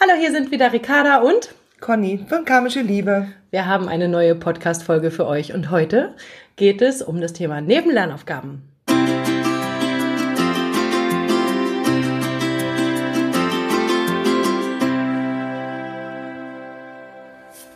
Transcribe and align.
Hallo, 0.00 0.14
hier 0.18 0.32
sind 0.32 0.50
wieder 0.50 0.72
Ricarda 0.72 1.18
und 1.18 1.54
Conny 1.78 2.24
von 2.26 2.46
Karmische 2.46 2.80
Liebe. 2.80 3.28
Wir 3.50 3.66
haben 3.66 3.88
eine 3.88 4.08
neue 4.08 4.34
Podcast-Folge 4.34 5.10
für 5.10 5.26
euch 5.26 5.52
und 5.52 5.70
heute 5.70 6.14
geht 6.56 6.80
es 6.80 7.02
um 7.02 7.20
das 7.20 7.34
Thema 7.34 7.60
Nebenlernaufgaben. 7.60 8.71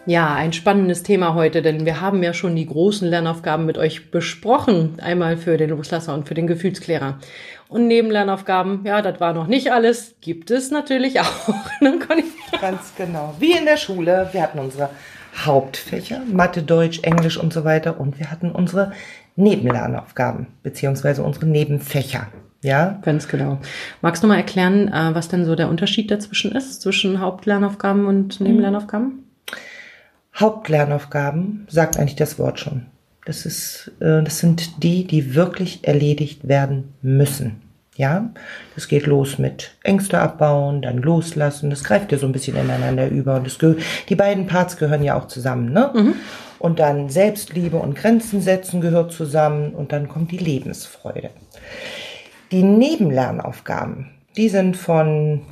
Ja, 0.09 0.34
ein 0.34 0.52
spannendes 0.52 1.02
Thema 1.02 1.34
heute, 1.34 1.62
denn 1.62 1.84
wir 1.84 2.00
haben 2.00 2.22
ja 2.22 2.32
schon 2.32 2.54
die 2.54 2.66
großen 2.66 3.09
Lernaufgaben 3.09 3.66
mit 3.66 3.77
euch 3.77 4.12
besprochen. 4.12 5.00
Einmal 5.02 5.36
für 5.36 5.57
den 5.57 5.71
Loslasser 5.71 6.14
und 6.14 6.29
für 6.29 6.34
den 6.34 6.46
Gefühlsklärer. 6.46 7.18
Und 7.68 7.89
Nebenlernaufgaben, 7.89 8.82
ja, 8.84 9.03
das 9.03 9.18
war 9.18 9.32
noch 9.32 9.48
nicht 9.48 9.72
alles, 9.72 10.14
gibt 10.21 10.53
es 10.53 10.71
natürlich 10.71 11.21
auch. 11.21 11.54
Ganz 12.61 12.93
genau. 12.96 13.34
Wie 13.40 13.50
in 13.50 13.64
der 13.64 13.76
Schule. 13.76 14.29
Wir 14.31 14.43
hatten 14.43 14.61
unsere 14.61 14.90
Hauptfächer, 15.45 16.23
Mathe, 16.32 16.62
Deutsch, 16.62 17.00
Englisch 17.03 17.36
und 17.36 17.53
so 17.53 17.64
weiter. 17.64 17.98
Und 17.98 18.20
wir 18.20 18.31
hatten 18.31 18.53
unsere 18.53 18.93
Nebenlernaufgaben, 19.34 20.46
beziehungsweise 20.62 21.25
unsere 21.25 21.46
Nebenfächer. 21.46 22.29
Ja? 22.62 23.00
Ganz 23.03 23.26
genau. 23.26 23.59
Magst 24.03 24.23
du 24.23 24.29
mal 24.29 24.36
erklären, 24.36 24.86
äh, 24.86 25.14
was 25.17 25.26
denn 25.26 25.45
so 25.45 25.57
der 25.57 25.68
Unterschied 25.68 26.12
dazwischen 26.12 26.53
ist, 26.53 26.81
zwischen 26.81 27.18
Hauptlernaufgaben 27.18 28.07
und 28.07 28.40
Nebenlernaufgaben? 28.40 29.25
Hauptlernaufgaben 30.36 31.67
sagt 31.68 31.96
eigentlich 31.96 32.17
das 32.17 32.39
Wort 32.39 32.61
schon. 32.61 32.86
Das 33.25 33.45
ist, 33.45 33.91
äh, 34.00 34.22
das 34.22 34.39
sind 34.39 34.83
die, 34.83 35.06
die 35.06 35.34
wirklich 35.34 35.86
erledigt 35.86 36.47
werden 36.47 36.95
müssen. 37.03 37.62
Ja, 37.97 38.31
das 38.75 38.89
geht 38.89 39.06
los 39.06 39.39
mit 39.39 39.75
Ängste 39.83 40.19
abbauen, 40.20 40.83
dann 40.83 40.98
loslassen. 40.98 41.70
Das 41.70 41.83
greift 41.83 42.12
ja 42.12 42.19
so 42.19 42.27
ein 42.27 42.33
bisschen 42.33 42.56
ineinander 42.56 43.09
über. 43.09 43.36
Und 43.36 43.47
das 43.47 43.59
die 44.09 44.14
beiden 44.14 44.47
Parts 44.47 44.77
gehören 44.77 45.03
ja 45.03 45.19
auch 45.19 45.29
zusammen, 45.29 45.73
ne? 45.73 45.91
Mhm. 45.95 46.14
Und 46.59 46.79
dann 46.79 47.09
Selbstliebe 47.09 47.79
und 47.79 47.97
Grenzen 47.97 48.42
setzen 48.42 48.83
gehört 48.83 49.12
zusammen. 49.12 49.75
Und 49.75 49.92
dann 49.92 50.09
kommt 50.09 50.31
die 50.31 50.39
Lebensfreude. 50.39 51.31
Die 52.53 52.62
Nebenlernaufgaben, 52.62 54.11
die 54.37 54.51
sind 54.51 54.77
von 54.77 55.42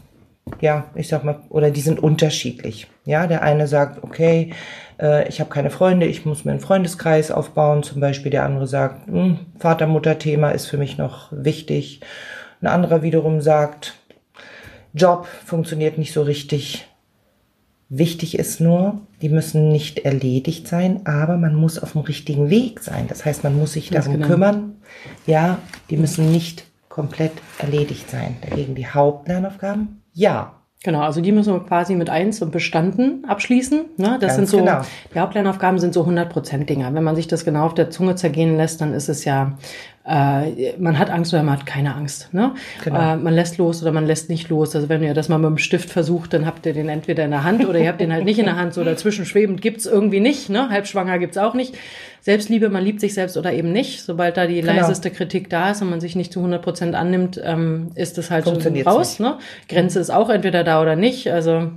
ja, 0.61 0.85
ich 0.95 1.09
sag 1.09 1.25
mal, 1.25 1.41
oder 1.49 1.71
die 1.71 1.81
sind 1.81 2.03
unterschiedlich. 2.03 2.87
Ja, 3.05 3.27
der 3.27 3.43
eine 3.43 3.67
sagt, 3.67 4.03
okay, 4.05 4.53
äh, 5.01 5.29
ich 5.29 5.41
habe 5.41 5.51
keine 5.51 5.71
Freunde, 5.71 6.07
ich 6.07 6.25
muss 6.25 6.45
mir 6.45 6.53
einen 6.53 6.61
Freundeskreis 6.61 7.31
aufbauen. 7.31 7.83
Zum 7.83 8.01
Beispiel 8.01 8.31
der 8.31 8.45
andere 8.45 8.67
sagt, 8.67 9.07
hm, 9.07 9.39
Vater-Mutter-Thema 9.59 10.51
ist 10.51 10.67
für 10.67 10.79
mich 10.79 10.99
noch 10.99 11.29
wichtig. 11.31 12.01
Ein 12.61 12.69
anderer 12.69 13.03
wiederum 13.03 13.41
sagt, 13.41 13.95
Job 14.93 15.27
funktioniert 15.45 15.99
nicht 15.99 16.13
so 16.13 16.23
richtig. 16.23 16.87
Wichtig 17.91 18.39
ist 18.39 18.61
nur, 18.61 19.03
die 19.21 19.29
müssen 19.29 19.69
nicht 19.69 20.01
erledigt 20.01 20.67
sein, 20.67 21.05
aber 21.05 21.37
man 21.37 21.55
muss 21.55 21.79
auf 21.79 21.93
dem 21.93 22.01
richtigen 22.01 22.49
Weg 22.49 22.81
sein. 22.81 23.07
Das 23.09 23.25
heißt, 23.25 23.45
man 23.45 23.57
muss 23.57 23.75
sich 23.75 23.91
darum 23.91 24.15
genau. 24.15 24.27
kümmern. 24.27 24.77
Ja, 25.27 25.59
die 25.91 25.97
müssen 25.97 26.33
nicht 26.33 26.65
komplett 26.95 27.33
erledigt 27.59 28.09
sein. 28.09 28.37
Dagegen 28.49 28.77
die 28.77 28.87
Hauptlernaufgaben 28.87 30.01
ja. 30.15 30.55
Genau, 30.85 31.01
also 31.01 31.23
die 31.23 31.33
müssen 31.33 31.55
wir 31.55 31.65
quasi 31.65 31.95
mit 31.95 32.11
eins 32.11 32.43
und 32.43 32.53
bestanden 32.53 33.25
abschließen. 33.27 33.87
Ne? 33.97 34.19
Das 34.21 34.37
Ganz 34.37 34.37
sind 34.37 34.47
so, 34.47 34.59
genau. 34.59 34.83
die 35.15 35.19
Hauptlernaufgaben 35.19 35.79
sind 35.79 35.95
so 35.95 36.01
100 36.01 36.31
Prozent 36.31 36.69
Dinger. 36.69 36.93
Wenn 36.93 37.03
man 37.03 37.17
sich 37.17 37.27
das 37.27 37.47
genau 37.47 37.65
auf 37.65 37.75
der 37.75 37.89
Zunge 37.89 38.17
zergehen 38.17 38.59
lässt, 38.59 38.83
dann 38.83 38.93
ist 38.93 39.09
es 39.09 39.25
ja, 39.25 39.57
äh, 40.07 40.77
man 40.79 40.99
hat 40.99 41.09
Angst 41.09 41.33
oder 41.33 41.43
man 41.43 41.59
hat 41.59 41.67
keine 41.67 41.95
Angst. 41.95 42.33
Ne? 42.35 42.55
Genau. 42.85 43.15
Äh, 43.15 43.17
man 43.17 43.33
lässt 43.33 43.57
los 43.57 43.81
oder 43.81 43.91
man 43.91 44.07
lässt 44.07 44.29
nicht 44.29 44.51
los. 44.51 44.77
Also 44.77 44.89
wenn 44.91 45.03
ihr 45.03 45.15
das 45.15 45.31
mal 45.31 45.39
mit 45.39 45.49
dem 45.49 45.59
Stift 45.59 45.89
versucht, 45.89 46.35
dann 46.35 46.45
habt 46.45 46.67
ihr 46.67 46.75
den 46.75 46.91
entweder 46.91 47.25
in 47.25 47.31
der 47.31 47.43
Hand 47.43 47.67
oder 47.67 47.79
ihr 47.79 47.89
habt 47.89 48.01
den 48.01 48.13
halt 48.13 48.25
nicht 48.25 48.39
in 48.39 48.45
der 48.45 48.57
Hand. 48.57 48.75
So 48.75 48.85
dazwischen 48.85 49.25
schwebend 49.25 49.63
gibt's 49.63 49.87
irgendwie 49.87 50.21
nicht. 50.21 50.51
Ne? 50.51 50.69
Halbschwanger 50.69 51.19
gibt's 51.19 51.39
auch 51.39 51.55
nicht. 51.55 51.75
Selbstliebe, 52.21 52.69
man 52.69 52.85
liebt 52.85 53.01
sich 53.01 53.15
selbst 53.15 53.39
oder 53.39 53.53
eben 53.55 53.73
nicht. 53.73 54.03
Sobald 54.03 54.37
da 54.37 54.47
die 54.47 54.61
genau. 54.61 54.75
leiseste 54.75 55.11
Kritik 55.11 55.49
da 55.49 55.71
ist 55.71 55.81
und 55.81 55.89
man 55.89 56.01
sich 56.01 56.17
nicht 56.17 56.33
zu 56.33 56.41
100 56.41 56.61
Prozent 56.61 56.95
annimmt, 56.95 57.41
ähm, 57.43 57.91
ist 57.95 58.19
das 58.19 58.31
halt 58.31 58.45
schon 58.45 58.61
raus. 58.83 59.21
Ne? 59.21 59.39
Grenze 59.71 60.01
ist 60.01 60.11
auch 60.11 60.29
entweder 60.29 60.65
da 60.65 60.83
oder 60.83 60.97
nicht. 60.97 61.31
Also 61.33 61.71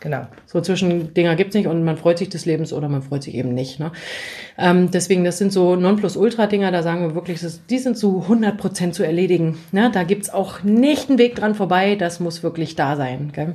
Genau. 0.00 0.28
So 0.46 0.60
zwischen 0.60 1.12
Dinger 1.12 1.34
gibt's 1.34 1.56
nicht 1.56 1.66
und 1.66 1.82
man 1.82 1.96
freut 1.96 2.18
sich 2.18 2.28
des 2.28 2.46
Lebens 2.46 2.72
oder 2.72 2.88
man 2.88 3.02
freut 3.02 3.24
sich 3.24 3.34
eben 3.34 3.52
nicht. 3.52 3.80
Ne? 3.80 3.90
Ähm, 4.56 4.90
deswegen, 4.92 5.24
das 5.24 5.38
sind 5.38 5.52
so 5.52 5.74
Nonplusultra-Dinger, 5.74 6.70
da 6.70 6.84
sagen 6.84 7.02
wir 7.02 7.14
wirklich, 7.16 7.40
das, 7.40 7.66
die 7.66 7.78
sind 7.78 7.98
zu 7.98 8.22
100 8.22 8.56
Prozent 8.56 8.94
zu 8.94 9.02
erledigen. 9.02 9.58
Ne? 9.72 9.90
Da 9.92 10.04
gibt's 10.04 10.30
auch 10.30 10.62
nicht 10.62 11.08
einen 11.08 11.18
Weg 11.18 11.34
dran 11.34 11.56
vorbei, 11.56 11.96
das 11.96 12.20
muss 12.20 12.44
wirklich 12.44 12.76
da 12.76 12.94
sein. 12.94 13.32
Gell? 13.32 13.54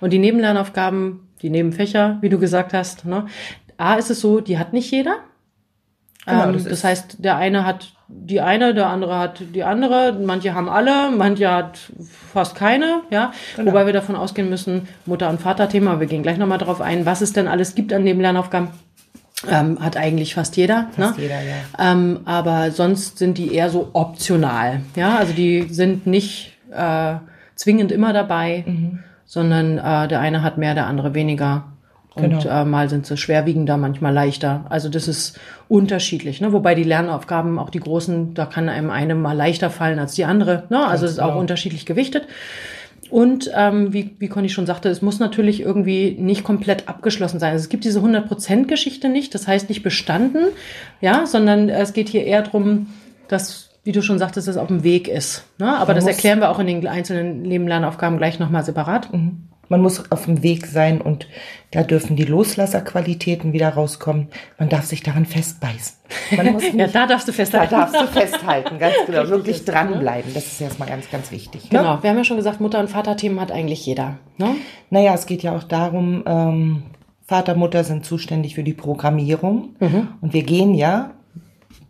Und 0.00 0.14
die 0.14 0.18
Nebenlernaufgaben, 0.18 1.28
die 1.42 1.50
Nebenfächer, 1.50 2.18
wie 2.22 2.30
du 2.30 2.38
gesagt 2.38 2.72
hast, 2.72 3.04
ne? 3.04 3.26
A 3.76 3.96
ist 3.96 4.10
es 4.10 4.20
so, 4.20 4.40
die 4.40 4.58
hat 4.58 4.72
nicht 4.72 4.90
jeder. 4.92 5.16
Genau, 6.24 6.46
ähm, 6.46 6.52
das, 6.52 6.64
das 6.64 6.84
heißt, 6.84 7.16
der 7.18 7.36
eine 7.36 7.66
hat 7.66 7.94
die 8.14 8.40
eine, 8.40 8.74
der 8.74 8.88
andere 8.88 9.18
hat 9.18 9.42
die 9.54 9.64
andere, 9.64 10.12
manche 10.12 10.54
haben 10.54 10.68
alle, 10.68 11.10
manche 11.10 11.50
hat 11.50 11.78
fast 12.32 12.54
keine, 12.54 13.02
ja. 13.10 13.32
Genau. 13.56 13.70
Wobei 13.70 13.86
wir 13.86 13.92
davon 13.92 14.16
ausgehen 14.16 14.48
müssen, 14.48 14.88
Mutter- 15.06 15.28
und 15.28 15.40
Vater-Thema, 15.40 15.98
wir 16.00 16.06
gehen 16.06 16.22
gleich 16.22 16.38
nochmal 16.38 16.58
darauf 16.58 16.80
ein, 16.80 17.06
was 17.06 17.20
es 17.20 17.32
denn 17.32 17.48
alles 17.48 17.74
gibt 17.74 17.92
an 17.92 18.04
dem 18.04 18.20
Lernaufgaben. 18.20 18.68
Ähm, 19.50 19.78
hat 19.80 19.96
eigentlich 19.96 20.34
fast 20.34 20.56
jeder. 20.56 20.88
Fast 20.96 21.16
ne? 21.16 21.22
jeder, 21.24 21.42
ja. 21.42 21.56
Ähm, 21.78 22.20
aber 22.26 22.70
sonst 22.70 23.18
sind 23.18 23.38
die 23.38 23.52
eher 23.52 23.70
so 23.70 23.90
optional. 23.92 24.82
Ja, 24.94 25.16
also 25.16 25.32
die 25.32 25.62
sind 25.68 26.06
nicht 26.06 26.56
äh, 26.70 27.14
zwingend 27.56 27.90
immer 27.90 28.12
dabei, 28.12 28.64
mhm. 28.66 29.00
sondern 29.26 29.78
äh, 29.78 30.06
der 30.06 30.20
eine 30.20 30.42
hat 30.42 30.58
mehr, 30.58 30.74
der 30.74 30.86
andere 30.86 31.14
weniger. 31.14 31.71
Und 32.14 32.40
genau. 32.42 32.62
äh, 32.62 32.64
mal 32.64 32.88
sind 32.90 33.06
sie 33.06 33.16
schwerwiegender, 33.16 33.76
manchmal 33.76 34.12
leichter. 34.12 34.64
Also 34.68 34.88
das 34.88 35.08
ist 35.08 35.38
unterschiedlich. 35.68 36.40
Ne? 36.40 36.52
Wobei 36.52 36.74
die 36.74 36.84
Lernaufgaben, 36.84 37.58
auch 37.58 37.70
die 37.70 37.80
großen, 37.80 38.34
da 38.34 38.46
kann 38.46 38.68
einem 38.68 38.90
eine 38.90 39.14
mal 39.14 39.36
leichter 39.36 39.70
fallen 39.70 39.98
als 39.98 40.14
die 40.14 40.24
andere. 40.24 40.64
Ne? 40.68 40.86
Also 40.86 41.06
es 41.06 41.12
ist 41.12 41.20
auch 41.20 41.36
unterschiedlich 41.36 41.86
gewichtet. 41.86 42.26
Und 43.12 43.50
ähm, 43.54 43.92
wie, 43.92 44.16
wie 44.18 44.28
Conny 44.28 44.48
schon 44.48 44.64
sagte, 44.64 44.88
es 44.88 45.02
muss 45.02 45.18
natürlich 45.18 45.60
irgendwie 45.60 46.16
nicht 46.18 46.44
komplett 46.44 46.88
abgeschlossen 46.88 47.38
sein. 47.40 47.52
Also 47.52 47.64
es 47.64 47.68
gibt 47.68 47.84
diese 47.84 48.00
100%-Geschichte 48.00 49.10
nicht, 49.10 49.34
das 49.34 49.46
heißt 49.46 49.68
nicht 49.68 49.82
bestanden, 49.82 50.46
ja, 51.02 51.26
sondern 51.26 51.68
es 51.68 51.92
geht 51.92 52.08
hier 52.08 52.24
eher 52.24 52.40
drum, 52.40 52.86
dass, 53.28 53.68
wie 53.84 53.92
du 53.92 54.00
schon 54.00 54.18
sagtest, 54.18 54.48
es 54.48 54.56
auf 54.56 54.68
dem 54.68 54.82
Weg 54.82 55.08
ist. 55.08 55.44
Ne? 55.58 55.76
Aber 55.76 55.88
Man 55.88 55.96
das 55.96 56.06
erklären 56.06 56.40
wir 56.40 56.48
auch 56.48 56.58
in 56.58 56.66
den 56.66 56.86
einzelnen 56.86 57.42
Nebenlernaufgaben 57.42 58.16
gleich 58.16 58.38
nochmal 58.38 58.64
separat. 58.64 59.12
Mhm. 59.12 59.48
Man 59.68 59.80
muss 59.80 60.10
auf 60.10 60.26
dem 60.26 60.42
Weg 60.42 60.66
sein 60.66 61.00
und 61.00 61.26
da 61.70 61.82
dürfen 61.82 62.16
die 62.16 62.24
Loslasserqualitäten 62.24 63.52
wieder 63.52 63.70
rauskommen. 63.70 64.28
Man 64.58 64.68
darf 64.68 64.84
sich 64.84 65.02
daran 65.02 65.24
festbeißen. 65.24 65.96
Nicht, 66.42 66.74
ja, 66.74 66.86
da 66.88 67.06
darfst 67.06 67.26
du 67.28 67.32
festhalten. 67.32 67.70
Da 67.70 67.86
darfst 67.86 68.00
du 68.00 68.06
festhalten, 68.06 68.78
ganz 68.78 68.94
genau. 69.06 69.28
Wirklich 69.28 69.56
ist, 69.56 69.68
dranbleiben. 69.68 70.34
Das 70.34 70.46
ist 70.46 70.60
erstmal 70.60 70.88
ganz, 70.88 71.10
ganz 71.10 71.30
wichtig. 71.30 71.70
Ne? 71.70 71.78
Genau. 71.78 72.02
Wir 72.02 72.10
haben 72.10 72.18
ja 72.18 72.24
schon 72.24 72.36
gesagt, 72.36 72.60
Mutter- 72.60 72.80
und 72.80 72.90
Vaterthemen 72.90 73.40
hat 73.40 73.50
eigentlich 73.50 73.86
jeder. 73.86 74.18
Ne? 74.36 74.56
Naja, 74.90 75.14
es 75.14 75.26
geht 75.26 75.42
ja 75.42 75.56
auch 75.56 75.62
darum, 75.62 76.22
ähm, 76.26 76.82
Vater, 77.24 77.54
Mutter 77.54 77.84
sind 77.84 78.04
zuständig 78.04 78.54
für 78.54 78.64
die 78.64 78.74
Programmierung. 78.74 79.76
Mhm. 79.80 80.08
Und 80.20 80.34
wir 80.34 80.42
gehen 80.42 80.74
ja 80.74 81.12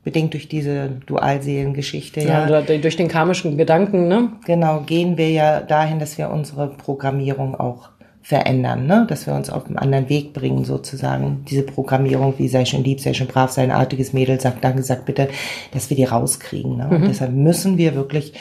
bedingt 0.05 0.35
durch 0.35 0.49
diese 0.49 0.91
Dualseelengeschichte. 1.07 2.23
Ja, 2.23 2.49
ja, 2.49 2.61
durch 2.61 2.97
den 2.97 3.09
karmischen 3.09 3.57
Gedanken, 3.57 4.09
ne? 4.09 4.31
Genau, 4.47 4.81
gehen 4.81 5.17
wir 5.17 5.31
ja 5.31 5.61
dahin, 5.61 5.99
dass 5.99 6.19
wir 6.19 6.31
unsere 6.31 6.69
Programmierung 6.69 7.55
auch 7.55 7.91
verändern, 8.23 8.87
ne? 8.87 9.05
dass 9.09 9.27
wir 9.27 9.35
uns 9.35 9.51
auf 9.51 9.67
einen 9.67 9.77
anderen 9.77 10.09
Weg 10.09 10.33
bringen, 10.33 10.65
sozusagen. 10.65 11.45
Diese 11.49 11.65
Programmierung, 11.65 12.35
wie 12.39 12.49
sei 12.49 12.65
schon 12.65 12.85
lieb, 12.85 13.01
sei 13.01 13.15
schon 13.15 13.27
brav, 13.27 13.51
sei 13.51 13.65
ein 13.65 13.73
artiges 13.73 14.13
Mädel, 14.13 14.41
sag 14.41 14.61
danke, 14.61 14.83
sag 14.85 15.05
bitte, 15.05 15.29
dass 15.73 15.91
wir 15.91 15.97
die 15.97 16.05
rauskriegen. 16.05 16.77
Ne? 16.77 16.87
Mhm. 16.87 16.91
Und 16.93 17.09
deshalb 17.09 17.33
müssen 17.33 17.79
wir 17.79 17.97
wirklich 17.97 18.33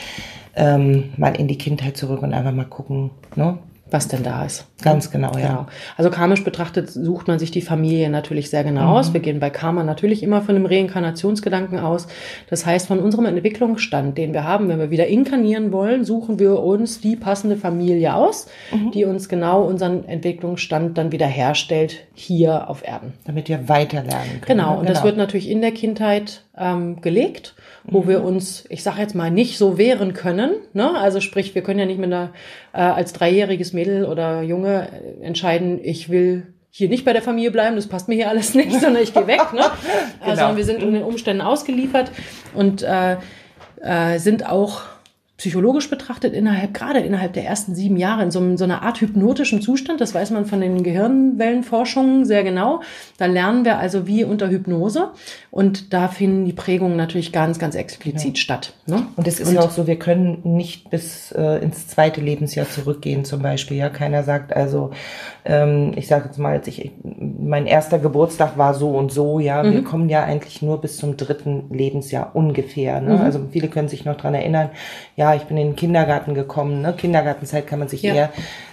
ähm, 0.55 1.09
mal 1.17 1.35
in 1.35 1.47
die 1.47 1.57
Kindheit 1.57 1.97
zurück 1.97 2.21
und 2.21 2.33
einfach 2.33 2.53
mal 2.53 2.65
gucken, 2.65 3.09
ne? 3.35 3.57
Was 3.91 4.07
denn 4.07 4.23
da 4.23 4.45
ist. 4.45 4.65
Ganz 4.81 5.11
genau, 5.11 5.37
ja. 5.37 5.47
Genau. 5.47 5.65
Also 5.97 6.09
karmisch 6.09 6.43
betrachtet 6.43 6.89
sucht 6.89 7.27
man 7.27 7.39
sich 7.39 7.51
die 7.51 7.61
Familie 7.61 8.09
natürlich 8.09 8.49
sehr 8.49 8.63
genau 8.63 8.83
mhm. 8.83 8.87
aus. 8.87 9.13
Wir 9.13 9.19
gehen 9.19 9.39
bei 9.39 9.49
Karma 9.49 9.83
natürlich 9.83 10.23
immer 10.23 10.41
von 10.41 10.55
einem 10.55 10.65
Reinkarnationsgedanken 10.65 11.77
aus. 11.77 12.07
Das 12.49 12.65
heißt, 12.65 12.87
von 12.87 12.99
unserem 12.99 13.25
Entwicklungsstand, 13.25 14.17
den 14.17 14.33
wir 14.33 14.45
haben, 14.45 14.69
wenn 14.69 14.79
wir 14.79 14.91
wieder 14.91 15.07
inkarnieren 15.07 15.71
wollen, 15.71 16.05
suchen 16.05 16.39
wir 16.39 16.59
uns 16.59 17.01
die 17.01 17.15
passende 17.17 17.57
Familie 17.57 18.15
aus, 18.15 18.47
mhm. 18.71 18.91
die 18.91 19.05
uns 19.05 19.29
genau 19.29 19.63
unseren 19.63 20.05
Entwicklungsstand 20.05 20.97
dann 20.97 21.11
wieder 21.11 21.27
herstellt 21.27 22.07
hier 22.13 22.69
auf 22.69 22.87
Erden. 22.87 23.13
Damit 23.25 23.49
wir 23.49 23.67
weiterlernen 23.67 24.41
können. 24.41 24.59
Genau, 24.59 24.73
und 24.73 24.81
genau. 24.81 24.93
das 24.93 25.03
wird 25.03 25.17
natürlich 25.17 25.49
in 25.49 25.61
der 25.61 25.71
Kindheit 25.71 26.43
ähm, 26.57 27.01
gelegt 27.01 27.55
wo 27.83 28.01
mhm. 28.01 28.07
wir 28.07 28.23
uns, 28.23 28.65
ich 28.69 28.83
sage 28.83 29.01
jetzt 29.01 29.15
mal, 29.15 29.31
nicht 29.31 29.57
so 29.57 29.77
wehren 29.77 30.13
können. 30.13 30.51
Ne? 30.73 30.97
Also 30.97 31.19
sprich, 31.19 31.55
wir 31.55 31.63
können 31.63 31.79
ja 31.79 31.85
nicht 31.85 31.99
mit 31.99 32.11
einer 32.11 32.31
äh, 32.73 32.79
als 32.81 33.13
dreijähriges 33.13 33.73
Mädel 33.73 34.05
oder 34.05 34.41
Junge 34.41 34.87
entscheiden, 35.21 35.79
ich 35.83 36.09
will 36.09 36.47
hier 36.69 36.87
nicht 36.87 37.03
bei 37.03 37.11
der 37.11 37.21
Familie 37.21 37.51
bleiben, 37.51 37.75
das 37.75 37.87
passt 37.87 38.07
mir 38.07 38.15
hier 38.15 38.29
alles 38.29 38.53
nicht, 38.55 38.71
sondern 38.79 39.03
ich 39.03 39.13
gehe 39.13 39.27
weg. 39.27 39.53
Ne? 39.53 39.61
genau. 40.23 40.31
Also 40.31 40.57
wir 40.57 40.63
sind 40.63 40.81
in 40.81 40.93
den 40.93 41.03
Umständen 41.03 41.41
ausgeliefert 41.41 42.11
und 42.53 42.81
äh, 42.81 43.17
äh, 43.81 44.19
sind 44.19 44.47
auch 44.47 44.81
psychologisch 45.41 45.89
betrachtet 45.89 46.35
innerhalb, 46.35 46.71
gerade 46.75 46.99
innerhalb 46.99 47.33
der 47.33 47.45
ersten 47.45 47.73
sieben 47.73 47.97
Jahre 47.97 48.21
in 48.21 48.29
so, 48.29 48.57
so 48.57 48.63
einer 48.63 48.83
Art 48.83 49.01
hypnotischen 49.01 49.59
Zustand. 49.59 49.99
Das 49.99 50.13
weiß 50.13 50.29
man 50.29 50.45
von 50.45 50.61
den 50.61 50.83
Gehirnwellenforschungen 50.83 52.25
sehr 52.25 52.43
genau. 52.43 52.81
Da 53.17 53.25
lernen 53.25 53.65
wir 53.65 53.79
also 53.79 54.05
wie 54.05 54.23
unter 54.23 54.51
Hypnose. 54.51 55.09
Und 55.49 55.93
da 55.93 56.09
finden 56.09 56.45
die 56.45 56.53
Prägungen 56.53 56.95
natürlich 56.95 57.31
ganz, 57.31 57.57
ganz 57.57 57.73
explizit 57.73 58.37
ja. 58.37 58.41
statt. 58.41 58.73
Ne? 58.85 59.07
Und 59.15 59.27
es 59.27 59.39
ist 59.39 59.47
und, 59.47 59.55
ja 59.55 59.61
auch 59.61 59.71
so, 59.71 59.87
wir 59.87 59.97
können 59.97 60.41
nicht 60.43 60.91
bis 60.91 61.31
äh, 61.31 61.57
ins 61.63 61.87
zweite 61.87 62.21
Lebensjahr 62.21 62.69
zurückgehen 62.69 63.25
zum 63.25 63.41
Beispiel. 63.41 63.77
Ja, 63.77 63.89
keiner 63.89 64.21
sagt 64.21 64.55
also, 64.55 64.91
ähm, 65.43 65.93
ich 65.95 66.07
sage 66.07 66.25
jetzt 66.25 66.37
mal, 66.37 66.51
als 66.51 66.67
ich, 66.67 66.91
mein 67.03 67.65
erster 67.65 67.97
Geburtstag 67.97 68.59
war 68.59 68.75
so 68.75 68.91
und 68.91 69.11
so. 69.11 69.39
Ja, 69.39 69.63
mhm. 69.63 69.73
wir 69.73 69.83
kommen 69.83 70.07
ja 70.07 70.23
eigentlich 70.23 70.61
nur 70.61 70.79
bis 70.79 70.97
zum 70.97 71.17
dritten 71.17 71.63
Lebensjahr 71.71 72.35
ungefähr. 72.35 73.01
Ne? 73.01 73.15
Mhm. 73.15 73.21
Also 73.21 73.39
viele 73.51 73.69
können 73.69 73.87
sich 73.87 74.05
noch 74.05 74.17
dran 74.17 74.35
erinnern. 74.35 74.69
Ja, 75.15 75.30
ich 75.35 75.43
bin 75.43 75.57
in 75.57 75.69
den 75.69 75.75
Kindergarten 75.75 76.33
gekommen. 76.33 76.81
Ne? 76.81 76.93
Kindergartenzeit 76.93 77.67
kann 77.67 77.79
man 77.79 77.87
sich 77.87 78.01
ja. 78.01 78.13
eher 78.13 78.29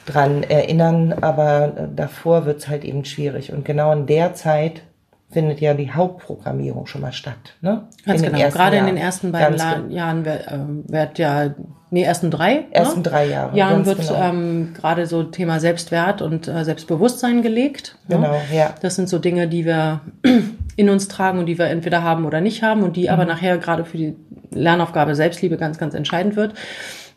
dran 0.06 0.42
erinnern, 0.42 1.12
aber 1.20 1.72
äh, 1.76 1.88
davor 1.94 2.46
wird's 2.46 2.68
halt 2.68 2.84
eben 2.84 3.04
schwierig. 3.04 3.52
Und 3.52 3.64
genau 3.64 3.92
in 3.92 4.06
der 4.06 4.34
Zeit 4.34 4.82
findet 5.30 5.60
ja 5.60 5.74
die 5.74 5.92
Hauptprogrammierung 5.92 6.86
schon 6.86 7.02
mal 7.02 7.12
statt. 7.12 7.36
Ne? 7.60 7.82
Ganz 8.04 8.22
in 8.22 8.32
genau. 8.32 8.48
Gerade 8.48 8.76
Jahr. 8.76 8.88
in 8.88 8.94
den 8.94 9.02
ersten 9.02 9.30
beiden 9.30 9.58
Ganz 9.58 9.92
Jahren 9.92 10.24
wird, 10.24 10.46
äh, 10.46 10.58
wird 10.88 11.18
ja, 11.18 11.54
nee, 11.90 12.02
ersten 12.02 12.30
drei. 12.30 12.54
Ne? 12.54 12.64
Ersten 12.70 13.00
ne? 13.00 13.02
drei 13.02 13.26
Jahre. 13.26 13.56
Jahren 13.56 13.84
wird 13.84 14.00
genau. 14.00 14.22
ähm, 14.22 14.72
gerade 14.74 15.06
so 15.06 15.24
Thema 15.24 15.60
Selbstwert 15.60 16.22
und 16.22 16.48
äh, 16.48 16.64
Selbstbewusstsein 16.64 17.42
gelegt. 17.42 17.98
Ne? 18.08 18.16
Genau, 18.16 18.32
ne? 18.32 18.56
ja. 18.56 18.74
Das 18.80 18.96
sind 18.96 19.08
so 19.08 19.18
Dinge, 19.18 19.48
die 19.48 19.66
wir 19.66 20.00
in 20.76 20.88
uns 20.88 21.08
tragen 21.08 21.38
und 21.38 21.46
die 21.46 21.58
wir 21.58 21.66
entweder 21.66 22.02
haben 22.02 22.24
oder 22.24 22.40
nicht 22.40 22.62
haben 22.62 22.82
und 22.82 22.96
die 22.96 23.04
mhm. 23.04 23.10
aber 23.10 23.26
nachher 23.26 23.58
gerade 23.58 23.84
für 23.84 23.98
die 23.98 24.16
Lernaufgabe 24.50 25.14
Selbstliebe 25.14 25.56
ganz, 25.56 25.78
ganz 25.78 25.94
entscheidend 25.94 26.36
wird. 26.36 26.54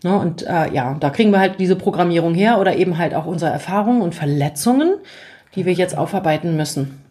Ne, 0.04 0.18
und 0.18 0.48
äh, 0.48 0.74
ja, 0.74 0.96
da 1.00 1.10
kriegen 1.12 1.32
wir 1.32 1.40
halt 1.40 1.60
diese 1.60 1.76
Programmierung 1.76 2.34
her 2.34 2.60
oder 2.60 2.76
eben 2.76 2.98
halt 2.98 3.14
auch 3.14 3.26
unsere 3.26 3.52
Erfahrungen 3.52 4.02
und 4.02 4.16
Verletzungen, 4.16 4.96
die 5.56 5.66
wir 5.66 5.74
jetzt 5.74 5.98
aufarbeiten 5.98 6.56
müssen. 6.56 7.02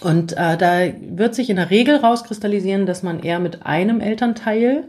Und 0.00 0.32
äh, 0.32 0.56
da 0.56 0.80
wird 1.00 1.34
sich 1.34 1.50
in 1.50 1.56
der 1.56 1.70
Regel 1.70 1.96
rauskristallisieren, 1.96 2.86
dass 2.86 3.02
man 3.02 3.20
eher 3.20 3.40
mit 3.40 3.66
einem 3.66 4.00
Elternteil 4.00 4.84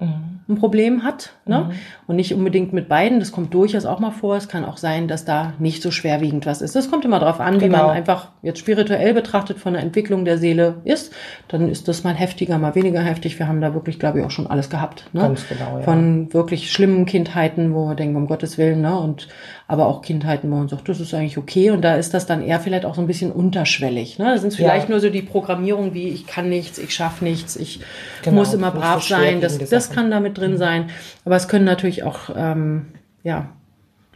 mhm. 0.00 0.35
Ein 0.48 0.56
Problem 0.56 1.02
hat 1.02 1.32
ne? 1.44 1.64
Mhm. 1.68 1.74
und 2.06 2.16
nicht 2.16 2.32
unbedingt 2.32 2.72
mit 2.72 2.88
beiden. 2.88 3.18
Das 3.18 3.32
kommt 3.32 3.52
durchaus 3.52 3.84
auch 3.84 3.98
mal 3.98 4.12
vor. 4.12 4.36
Es 4.36 4.48
kann 4.48 4.64
auch 4.64 4.76
sein, 4.76 5.08
dass 5.08 5.24
da 5.24 5.54
nicht 5.58 5.82
so 5.82 5.90
schwerwiegend 5.90 6.46
was 6.46 6.62
ist. 6.62 6.76
Das 6.76 6.88
kommt 6.88 7.04
immer 7.04 7.18
darauf 7.18 7.40
an, 7.40 7.58
genau. 7.58 7.64
wie 7.64 7.82
man 7.82 7.90
einfach 7.90 8.28
jetzt 8.42 8.60
spirituell 8.60 9.12
betrachtet 9.12 9.58
von 9.58 9.72
der 9.72 9.82
Entwicklung 9.82 10.24
der 10.24 10.38
Seele 10.38 10.76
ist. 10.84 11.12
Dann 11.48 11.68
ist 11.68 11.88
das 11.88 12.04
mal 12.04 12.14
heftiger, 12.14 12.58
mal 12.58 12.76
weniger 12.76 13.00
heftig. 13.00 13.38
Wir 13.38 13.48
haben 13.48 13.60
da 13.60 13.74
wirklich, 13.74 13.98
glaube 13.98 14.20
ich, 14.20 14.24
auch 14.24 14.30
schon 14.30 14.46
alles 14.46 14.70
gehabt. 14.70 15.08
Ne? 15.12 15.22
Ganz 15.22 15.48
genau, 15.48 15.78
ja. 15.78 15.82
Von 15.82 16.32
wirklich 16.32 16.70
schlimmen 16.70 17.06
Kindheiten, 17.06 17.74
wo 17.74 17.86
wir 17.86 17.96
denken, 17.96 18.14
um 18.14 18.28
Gottes 18.28 18.56
Willen, 18.56 18.82
ne? 18.82 18.96
und 18.96 19.26
aber 19.68 19.86
auch 19.86 20.00
Kindheiten, 20.00 20.48
wo 20.50 20.56
man 20.56 20.68
sagt, 20.68 20.88
das 20.88 21.00
ist 21.00 21.12
eigentlich 21.12 21.38
okay. 21.38 21.70
Und 21.70 21.82
da 21.82 21.96
ist 21.96 22.14
das 22.14 22.26
dann 22.26 22.40
eher 22.40 22.60
vielleicht 22.60 22.84
auch 22.84 22.94
so 22.94 23.00
ein 23.00 23.08
bisschen 23.08 23.32
unterschwellig. 23.32 24.16
Ne? 24.18 24.26
Das 24.26 24.42
sind 24.42 24.54
vielleicht 24.54 24.88
ja. 24.88 24.90
nur 24.92 25.00
so 25.00 25.10
die 25.10 25.22
Programmierung 25.22 25.92
wie 25.92 26.08
ich 26.08 26.26
kann 26.26 26.48
nichts, 26.48 26.78
ich 26.78 26.94
schaffe 26.94 27.24
nichts, 27.24 27.56
ich 27.56 27.80
genau, 28.22 28.36
muss 28.36 28.54
immer 28.54 28.70
brav 28.70 29.02
sein. 29.02 29.40
Das, 29.40 29.58
das 29.58 29.90
kann 29.90 30.10
damit 30.10 30.35
drin 30.36 30.52
mhm. 30.52 30.58
sein. 30.58 30.90
Aber 31.24 31.36
es 31.36 31.48
können 31.48 31.64
natürlich 31.64 32.02
auch, 32.04 32.30
ähm, 32.36 32.86
ja, 33.22 33.50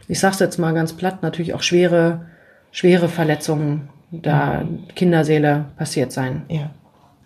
ich 0.07 0.19
sag's 0.19 0.39
jetzt 0.39 0.57
mal 0.57 0.73
ganz 0.73 0.93
platt, 0.93 1.23
natürlich 1.23 1.53
auch 1.53 1.61
schwere, 1.61 2.25
schwere 2.71 3.09
Verletzungen 3.09 3.89
der 4.11 4.65
mhm. 4.65 4.87
Kinderseele 4.95 5.65
passiert 5.77 6.11
sein. 6.11 6.43
Ja. 6.49 6.71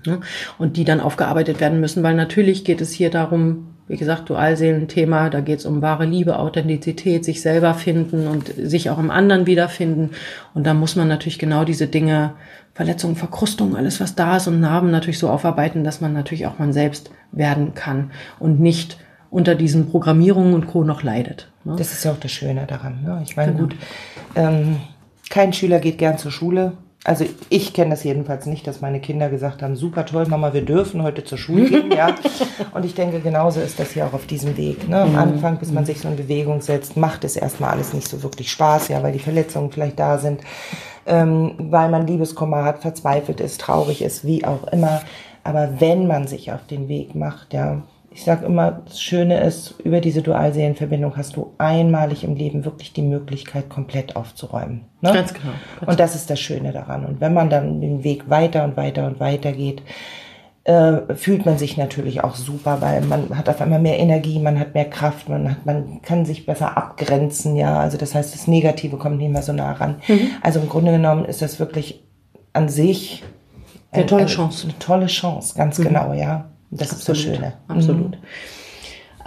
Ne? 0.05 0.21
Und 0.57 0.77
die 0.77 0.85
dann 0.85 0.99
aufgearbeitet 0.99 1.59
werden 1.59 1.79
müssen, 1.79 2.03
weil 2.03 2.15
natürlich 2.15 2.63
geht 2.63 2.81
es 2.81 2.91
hier 2.91 3.09
darum, 3.09 3.74
wie 3.87 3.97
gesagt, 3.97 4.29
Dualseelenthema, 4.29 5.29
da 5.29 5.41
geht 5.41 5.59
es 5.59 5.65
um 5.65 5.81
wahre 5.81 6.05
Liebe, 6.05 6.39
Authentizität, 6.39 7.23
sich 7.23 7.41
selber 7.41 7.75
finden 7.75 8.27
und 8.27 8.47
sich 8.47 8.89
auch 8.89 8.97
im 8.97 9.11
anderen 9.11 9.45
wiederfinden. 9.45 10.11
Und 10.53 10.65
da 10.65 10.73
muss 10.73 10.95
man 10.95 11.07
natürlich 11.07 11.37
genau 11.37 11.65
diese 11.65 11.87
Dinge, 11.87 12.33
Verletzungen, 12.73 13.15
Verkrustungen, 13.15 13.75
alles 13.75 14.01
was 14.01 14.15
da 14.15 14.37
ist 14.37 14.47
und 14.47 14.59
Narben 14.59 14.91
natürlich 14.91 15.19
so 15.19 15.29
aufarbeiten, 15.29 15.83
dass 15.83 16.01
man 16.01 16.13
natürlich 16.13 16.47
auch 16.47 16.59
man 16.59 16.73
selbst 16.73 17.11
werden 17.31 17.73
kann 17.73 18.11
und 18.39 18.59
nicht 18.59 18.97
unter 19.29 19.55
diesen 19.55 19.89
Programmierungen 19.89 20.53
und 20.53 20.67
Co. 20.67 20.83
noch 20.83 21.03
leidet. 21.03 21.49
Ne? 21.63 21.75
Das 21.77 21.93
ist 21.93 22.03
ja 22.03 22.11
auch 22.11 22.19
das 22.19 22.31
Schöne 22.31 22.65
daran. 22.65 23.03
Ne? 23.03 23.21
Ich 23.23 23.37
meine, 23.37 23.53
genau. 23.53 23.63
gut, 23.65 23.75
ähm, 24.35 24.77
kein 25.29 25.53
Schüler 25.53 25.79
geht 25.79 25.97
gern 25.97 26.17
zur 26.17 26.31
Schule, 26.31 26.73
also 27.05 27.23
ich 27.49 27.73
kenne 27.73 27.91
das 27.91 28.03
jedenfalls 28.03 28.47
nicht, 28.47 28.65
dass 28.65 28.81
meine 28.81 28.99
Kinder 28.99 29.29
gesagt 29.29 29.61
haben, 29.61 29.75
super 29.75 30.07
toll, 30.07 30.25
Mama, 30.27 30.53
wir 30.53 30.65
dürfen 30.65 31.03
heute 31.03 31.23
zur 31.23 31.37
Schule 31.37 31.69
gehen, 31.69 31.91
ja. 31.91 32.15
Und 32.73 32.83
ich 32.83 32.95
denke, 32.95 33.19
genauso 33.19 33.61
ist 33.61 33.79
das 33.79 33.91
hier 33.91 34.07
auch 34.07 34.13
auf 34.13 34.25
diesem 34.25 34.57
Weg. 34.57 34.89
Ne? 34.89 35.01
Am 35.01 35.11
mhm. 35.11 35.17
Anfang, 35.19 35.57
bis 35.57 35.71
man 35.71 35.85
sich 35.85 36.01
so 36.01 36.07
in 36.07 36.15
Bewegung 36.15 36.61
setzt, 36.61 36.97
macht 36.97 37.23
es 37.23 37.35
erstmal 37.35 37.69
alles 37.69 37.93
nicht 37.93 38.07
so 38.07 38.23
wirklich 38.23 38.49
Spaß, 38.51 38.87
ja, 38.87 39.03
weil 39.03 39.13
die 39.13 39.19
Verletzungen 39.19 39.71
vielleicht 39.71 39.99
da 39.99 40.17
sind, 40.17 40.41
ähm, 41.05 41.53
weil 41.59 41.89
man 41.89 42.07
Liebeskummer 42.07 42.63
hat, 42.63 42.79
verzweifelt 42.79 43.39
ist, 43.39 43.61
traurig 43.61 44.01
ist, 44.01 44.25
wie 44.25 44.43
auch 44.43 44.63
immer. 44.69 45.01
Aber 45.43 45.79
wenn 45.79 46.07
man 46.07 46.25
sich 46.25 46.51
auf 46.51 46.65
den 46.65 46.87
Weg 46.87 47.13
macht, 47.13 47.53
ja, 47.53 47.83
ich 48.15 48.23
sage 48.23 48.45
immer, 48.45 48.71
das 48.85 49.01
Schöne 49.01 49.41
ist, 49.41 49.75
über 49.83 49.99
diese 49.99 50.21
Dualseelenverbindung 50.21 51.17
hast 51.17 51.35
du 51.35 51.51
einmalig 51.57 52.23
im 52.23 52.35
Leben 52.37 52.63
wirklich 52.63 52.93
die 52.93 53.01
Möglichkeit, 53.01 53.67
komplett 53.67 54.15
aufzuräumen. 54.15 54.85
Ne? 55.01 55.11
Ganz 55.11 55.33
genau. 55.33 55.51
Ganz 55.81 55.91
und 55.91 55.99
das 55.99 56.15
ist 56.15 56.29
das 56.29 56.39
Schöne 56.39 56.71
daran. 56.71 57.05
Und 57.05 57.19
wenn 57.19 57.33
man 57.33 57.49
dann 57.49 57.81
den 57.81 58.05
Weg 58.05 58.29
weiter 58.29 58.63
und 58.63 58.77
weiter 58.77 59.05
und 59.05 59.19
weiter 59.19 59.51
geht, 59.51 59.83
äh, 60.63 61.13
fühlt 61.13 61.45
man 61.45 61.57
sich 61.57 61.75
natürlich 61.75 62.23
auch 62.23 62.35
super, 62.35 62.77
weil 62.79 63.01
man 63.01 63.37
hat 63.37 63.49
auf 63.49 63.59
einmal 63.59 63.81
mehr 63.81 63.99
Energie, 63.99 64.39
man 64.39 64.61
hat 64.61 64.75
mehr 64.75 64.89
Kraft, 64.89 65.27
man 65.27 65.51
hat, 65.51 65.65
man 65.65 66.01
kann 66.01 66.23
sich 66.23 66.45
besser 66.45 66.77
abgrenzen, 66.77 67.57
ja. 67.57 67.77
Also 67.77 67.97
das 67.97 68.15
heißt, 68.15 68.33
das 68.33 68.47
Negative 68.47 68.95
kommt 68.95 69.17
nicht 69.17 69.33
mehr 69.33 69.43
so 69.43 69.51
nah 69.51 69.73
ran. 69.73 69.97
Mhm. 70.07 70.29
Also 70.41 70.61
im 70.61 70.69
Grunde 70.69 70.93
genommen 70.93 71.25
ist 71.25 71.41
das 71.41 71.59
wirklich 71.59 72.01
an 72.53 72.69
sich 72.69 73.25
eine 73.91 74.05
tolle 74.05 74.27
Chance. 74.27 74.67
Eine 74.67 74.79
tolle 74.79 75.07
Chance, 75.07 75.53
ganz 75.57 75.77
mhm. 75.79 75.83
genau, 75.83 76.13
ja. 76.13 76.45
Das 76.71 76.91
Absolut. 76.91 76.99
ist 76.99 77.09
das 77.09 77.35
Schöne. 77.35 77.53
Absolut. 77.67 78.11
Mhm. 78.11 78.17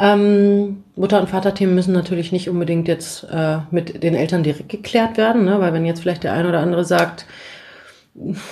Ähm, 0.01 0.85
Mutter- 0.95 1.21
und 1.21 1.29
Vaterthemen 1.29 1.75
müssen 1.75 1.93
natürlich 1.93 2.31
nicht 2.31 2.49
unbedingt 2.49 2.87
jetzt 2.87 3.25
äh, 3.25 3.59
mit 3.71 4.03
den 4.03 4.15
Eltern 4.15 4.45
direkt 4.45 4.69
geklärt 4.69 5.17
werden, 5.17 5.45
ne? 5.45 5.61
weil 5.61 5.73
wenn 5.73 5.85
jetzt 5.85 6.01
vielleicht 6.01 6.23
der 6.23 6.35
ein 6.35 6.47
oder 6.47 6.61
andere 6.61 6.85
sagt, 6.85 7.27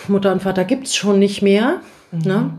Mutter 0.08 0.32
und 0.32 0.42
Vater 0.42 0.64
gibt's 0.64 0.96
schon 0.96 1.18
nicht 1.18 1.42
mehr, 1.42 1.80
mhm. 2.10 2.20
ne? 2.20 2.58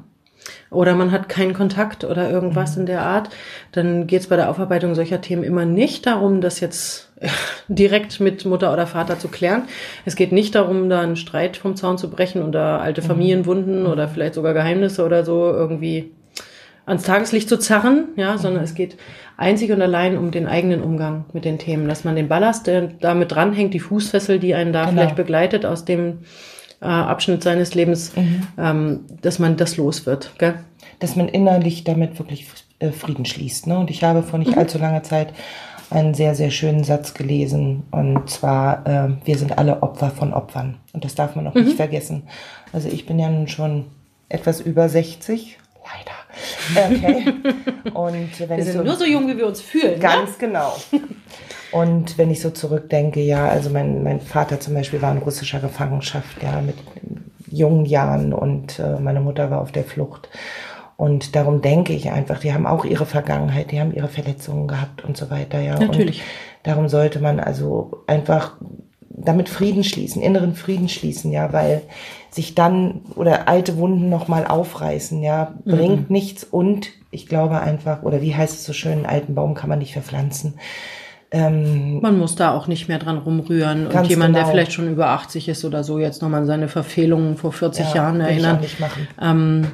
Oder 0.69 0.96
man 0.96 1.12
hat 1.12 1.30
keinen 1.30 1.54
Kontakt 1.54 2.04
oder 2.04 2.30
irgendwas 2.30 2.75
mhm. 2.75 2.81
in 2.81 2.86
der 2.88 3.02
Art, 3.04 3.30
dann 3.72 4.08
geht's 4.08 4.28
bei 4.28 4.36
der 4.36 4.50
Aufarbeitung 4.50 4.96
solcher 4.96 5.22
Themen 5.22 5.44
immer 5.44 5.66
nicht 5.66 6.06
darum, 6.06 6.42
das 6.42 6.60
jetzt 6.60 7.12
direkt 7.68 8.19
mit 8.19 8.46
Mutter 8.46 8.74
oder 8.74 8.88
Vater 8.88 9.19
zu 9.19 9.28
klären. 9.28 9.64
Es 10.06 10.15
geht 10.15 10.32
nicht 10.32 10.56
darum, 10.56 10.89
da 10.89 11.01
einen 11.01 11.15
Streit 11.15 11.58
vom 11.58 11.75
Zaun 11.75 11.98
zu 11.98 12.10
brechen 12.10 12.44
oder 12.44 12.82
alte 12.82 13.01
mhm. 13.01 13.06
Familienwunden 13.06 13.82
mhm. 13.82 13.89
oder 13.89 14.08
vielleicht 14.08 14.34
sogar 14.34 14.53
Geheimnisse 14.53 15.06
oder 15.06 15.24
so 15.24 15.51
irgendwie 15.51 16.12
ans 16.86 17.03
Tageslicht 17.03 17.50
zu 17.50 17.58
zerren, 17.58 18.10
ja, 18.15 18.38
sondern 18.38 18.63
es 18.63 18.74
geht 18.74 18.96
einzig 19.36 19.72
und 19.72 19.82
allein 19.82 20.18
um 20.18 20.32
den 20.32 20.48
eigenen 20.48 20.82
Umgang 20.82 21.25
mit 21.34 21.44
den 21.44 21.60
Themen, 21.60 21.88
dass 21.88 22.06
man 22.06 22.15
den 22.15 22.30
Ballast, 22.30 22.65
der 22.65 22.84
damit 23.01 23.34
dranhängt, 23.34 23.74
die 23.74 23.82
Fußfessel, 23.82 24.39
die 24.39 24.56
einen 24.56 24.72
da 24.72 24.86
genau. 24.86 24.94
vielleicht 24.94 25.18
begleitet 25.18 25.65
aus 25.65 25.84
dem 25.84 26.20
äh, 26.81 26.86
Abschnitt 26.86 27.43
seines 27.43 27.74
Lebens, 27.74 28.15
mhm. 28.15 28.48
ähm, 28.57 29.05
dass 29.22 29.39
man 29.39 29.57
das 29.57 29.77
los 29.77 30.05
wird. 30.05 30.31
Gell? 30.38 30.55
Dass 31.00 31.15
man 31.15 31.27
innerlich 31.27 31.84
damit 31.84 32.17
wirklich 32.19 32.48
äh, 32.79 32.91
Frieden 32.91 33.25
schließt. 33.25 33.67
Ne? 33.67 33.77
Und 33.77 33.89
ich 33.89 34.03
habe 34.03 34.24
vor 34.24 34.39
nicht 34.39 34.51
mhm. 34.51 34.60
allzu 34.60 34.77
langer 34.77 35.03
Zeit 35.03 35.34
einen 35.89 36.13
sehr, 36.13 36.36
sehr 36.36 36.51
schönen 36.51 36.84
Satz 36.84 37.13
gelesen. 37.13 37.84
Und 37.91 38.29
zwar, 38.29 38.86
äh, 38.86 39.10
wir 39.25 39.38
sind 39.38 39.57
alle 39.57 39.81
Opfer 39.81 40.12
von 40.12 40.34
Opfern. 40.34 40.77
Und 40.93 41.05
das 41.05 41.15
darf 41.15 41.36
man 41.36 41.48
auch 41.48 41.53
mhm. 41.53 41.63
nicht 41.63 41.77
vergessen. 41.77 42.24
Also 42.74 42.89
ich 42.89 43.05
bin 43.05 43.19
ja 43.19 43.29
nun 43.29 43.48
schon 43.48 43.86
etwas 44.29 44.60
über 44.60 44.89
60, 44.89 45.57
leider. 45.84 46.96
Okay. 46.96 47.34
Und 47.93 48.39
wenn 48.39 48.57
wir 48.57 48.63
sind 48.63 48.74
so, 48.74 48.84
nur 48.84 48.96
so 48.96 49.05
jung, 49.05 49.27
wie 49.27 49.38
wir 49.38 49.48
uns 49.48 49.62
fühlen. 49.62 49.93
Ne? 49.93 50.00
Ganz 50.00 50.31
ne? 50.31 50.48
genau. 50.48 50.75
Und 51.71 52.17
wenn 52.17 52.31
ich 52.31 52.41
so 52.41 52.50
zurückdenke, 52.50 53.21
ja, 53.21 53.47
also 53.47 53.69
mein, 53.69 54.03
mein 54.03 54.21
Vater 54.21 54.59
zum 54.59 54.74
Beispiel 54.74 55.01
war 55.01 55.12
in 55.12 55.17
russischer 55.17 55.59
Gefangenschaft, 55.59 56.41
ja, 56.41 56.62
mit 56.62 56.75
jungen 57.50 57.86
Jahren 57.86 58.33
und 58.33 58.79
äh, 58.79 59.00
meine 59.00 59.21
Mutter 59.21 59.51
war 59.51 59.62
auf 59.62 59.71
der 59.71 59.83
Flucht. 59.83 60.29
Und 60.95 61.36
darum 61.36 61.62
denke 61.62 61.93
ich 61.93 62.09
einfach, 62.09 62.39
die 62.39 62.53
haben 62.53 62.65
auch 62.65 62.83
ihre 62.83 63.05
Vergangenheit, 63.05 63.71
die 63.71 63.79
haben 63.79 63.93
ihre 63.93 64.07
Verletzungen 64.07 64.67
gehabt 64.67 65.03
und 65.03 65.15
so 65.15 65.29
weiter, 65.29 65.59
ja. 65.59 65.77
Natürlich. 65.77 66.19
Und 66.19 66.25
darum 66.63 66.89
sollte 66.89 67.19
man 67.19 67.39
also 67.39 68.03
einfach 68.07 68.57
damit 69.17 69.50
Frieden 69.50 69.83
schließen, 69.83 70.21
inneren 70.21 70.55
Frieden 70.55 70.89
schließen, 70.89 71.31
ja, 71.31 71.51
weil 71.51 71.81
sich 72.29 72.55
dann 72.55 73.01
oder 73.15 73.47
alte 73.47 73.77
Wunden 73.77 74.09
nochmal 74.09 74.45
aufreißen, 74.45 75.21
ja, 75.24 75.55
bringt 75.65 76.09
mhm. 76.09 76.13
nichts 76.13 76.43
und 76.43 76.89
ich 77.09 77.27
glaube 77.27 77.59
einfach, 77.59 78.03
oder 78.03 78.21
wie 78.21 78.36
heißt 78.36 78.55
es 78.55 78.63
so 78.63 78.74
schön, 78.74 78.93
einen 78.93 79.05
alten 79.05 79.36
Baum 79.36 79.53
kann 79.53 79.69
man 79.69 79.79
nicht 79.79 79.93
verpflanzen. 79.93 80.55
Ähm, 81.29 82.00
man 82.01 82.17
muss 82.17 82.36
da 82.36 82.53
auch 82.53 82.67
nicht 82.67 82.88
mehr 82.88 83.00
dran 83.00 83.17
rumrühren 83.17 83.88
und 83.88 84.07
jemand, 84.07 84.34
genau. 84.34 84.46
der 84.46 84.46
vielleicht 84.46 84.72
schon 84.72 84.89
über 84.89 85.10
80 85.10 85.50
ist 85.50 85.65
oder 85.65 85.84
so, 85.84 86.00
jetzt 86.00 86.22
nochmal 86.22 86.41
an 86.41 86.48
seine 86.48 86.69
Verfehlungen 86.69 87.36
vor 87.36 87.51
40 87.51 87.89
ja, 87.89 87.96
Jahren 87.96 88.22
erinnern. 88.22 88.60
Ähm, 89.22 89.67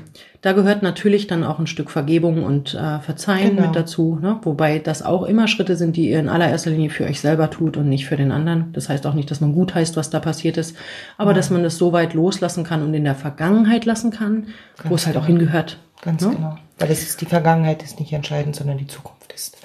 Da 0.43 0.51
gehört 0.51 0.83
natürlich 0.83 1.27
dann 1.27 1.45
auch 1.45 1.57
ein 1.57 1.67
Stück 1.67 1.89
Vergebung 1.89 2.43
und 2.43 2.73
äh, 2.73 2.99
Verzeihen 2.99 3.55
genau. 3.55 3.67
mit 3.67 3.75
dazu, 3.77 4.19
ne? 4.21 4.39
wobei 4.41 4.77
das 4.79 5.01
auch 5.01 5.23
immer 5.23 5.47
Schritte 5.47 5.77
sind, 5.77 5.95
die 5.95 6.09
ihr 6.09 6.19
in 6.19 6.27
allererster 6.27 6.69
Linie 6.69 6.89
für 6.89 7.05
euch 7.05 7.21
selber 7.21 7.49
tut 7.49 7.77
und 7.77 7.87
nicht 7.87 8.07
für 8.07 8.17
den 8.17 8.33
anderen. 8.33 8.73
Das 8.73 8.89
heißt 8.89 9.07
auch 9.07 9.13
nicht, 9.13 9.31
dass 9.31 9.39
man 9.39 9.53
gut 9.53 9.73
heißt, 9.73 9.95
was 9.95 10.09
da 10.09 10.19
passiert 10.19 10.57
ist, 10.57 10.75
aber 11.17 11.31
ja. 11.31 11.35
dass 11.35 11.49
man 11.49 11.63
das 11.63 11.77
so 11.77 11.93
weit 11.93 12.13
loslassen 12.13 12.65
kann 12.65 12.83
und 12.83 12.93
in 12.93 13.05
der 13.05 13.15
Vergangenheit 13.15 13.85
lassen 13.85 14.11
kann, 14.11 14.47
Ganz 14.77 14.89
wo 14.89 14.95
es 14.95 15.05
halt 15.05 15.13
genau. 15.13 15.23
auch 15.23 15.27
hingehört. 15.27 15.77
Ganz 16.01 16.25
ne? 16.25 16.31
genau. 16.35 16.57
Weil 16.77 16.91
es 16.91 17.03
ist 17.03 17.21
die 17.21 17.25
Vergangenheit 17.25 17.81
ist 17.81 18.01
nicht 18.01 18.11
entscheidend, 18.11 18.57
sondern 18.57 18.77
die 18.77 18.87
Zukunft 18.87 19.31
ist 19.31 19.55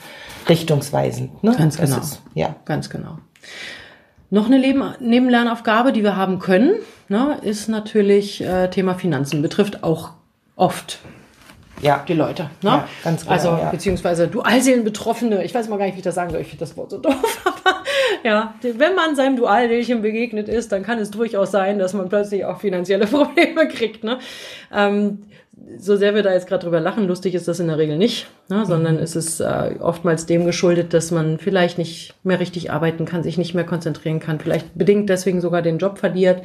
richtungsweisend. 0.48 1.42
Ne? 1.42 1.54
Ganz 1.56 1.76
genau. 1.76 1.98
Ist, 1.98 2.22
ja. 2.34 2.56
Ganz 2.64 2.90
genau. 2.90 3.18
Noch 4.30 4.46
eine 4.46 4.58
Leben 4.58 4.82
Nebenlernaufgabe, 5.00 5.92
die 5.92 6.02
wir 6.02 6.16
haben 6.16 6.38
können, 6.38 6.74
ne, 7.08 7.38
ist 7.42 7.68
natürlich 7.68 8.42
äh, 8.42 8.68
Thema 8.68 8.94
Finanzen. 8.94 9.40
Betrifft 9.40 9.82
auch 9.82 10.10
oft 10.54 10.98
ja. 11.80 12.04
die 12.06 12.14
Leute. 12.14 12.50
Ne? 12.62 12.70
Ja, 12.70 12.88
ganz 13.04 13.22
genau, 13.22 13.32
also, 13.32 13.48
ja. 13.48 13.70
beziehungsweise 13.70 14.28
Dualseelenbetroffene. 14.28 15.44
Ich 15.44 15.54
weiß 15.54 15.68
mal 15.68 15.78
gar 15.78 15.86
nicht, 15.86 15.94
wie 15.94 16.00
ich 16.00 16.04
das 16.04 16.14
sagen 16.14 16.30
soll. 16.30 16.40
Ich 16.40 16.48
finde 16.48 16.60
das 16.60 16.76
Wort 16.76 16.90
so 16.90 16.98
doof. 17.00 17.40
Aber 17.44 17.82
ja, 18.22 18.54
wenn 18.62 18.94
man 18.94 19.16
seinem 19.16 19.36
Dualseelchen 19.36 20.02
begegnet 20.02 20.48
ist, 20.48 20.72
dann 20.72 20.82
kann 20.82 20.98
es 20.98 21.10
durchaus 21.10 21.50
sein, 21.50 21.78
dass 21.78 21.94
man 21.94 22.08
plötzlich 22.08 22.44
auch 22.44 22.60
finanzielle 22.60 23.06
Probleme 23.06 23.68
kriegt. 23.68 24.04
Ne? 24.04 24.18
Ähm, 24.74 25.24
so 25.76 25.96
sehr 25.96 26.14
wir 26.14 26.22
da 26.22 26.32
jetzt 26.32 26.48
gerade 26.48 26.64
drüber 26.64 26.80
lachen, 26.80 27.06
lustig 27.06 27.34
ist 27.34 27.48
das 27.48 27.60
in 27.60 27.68
der 27.68 27.78
Regel 27.78 27.98
nicht, 27.98 28.26
ne, 28.48 28.64
sondern 28.64 28.96
mhm. 28.96 29.02
es 29.02 29.16
ist 29.16 29.40
äh, 29.40 29.76
oftmals 29.80 30.26
dem 30.26 30.44
geschuldet, 30.46 30.94
dass 30.94 31.10
man 31.10 31.38
vielleicht 31.38 31.78
nicht 31.78 32.14
mehr 32.22 32.40
richtig 32.40 32.70
arbeiten 32.70 33.04
kann, 33.04 33.22
sich 33.22 33.38
nicht 33.38 33.54
mehr 33.54 33.64
konzentrieren 33.64 34.20
kann, 34.20 34.40
vielleicht 34.40 34.76
bedingt 34.76 35.10
deswegen 35.10 35.40
sogar 35.40 35.62
den 35.62 35.78
Job 35.78 35.98
verliert 35.98 36.42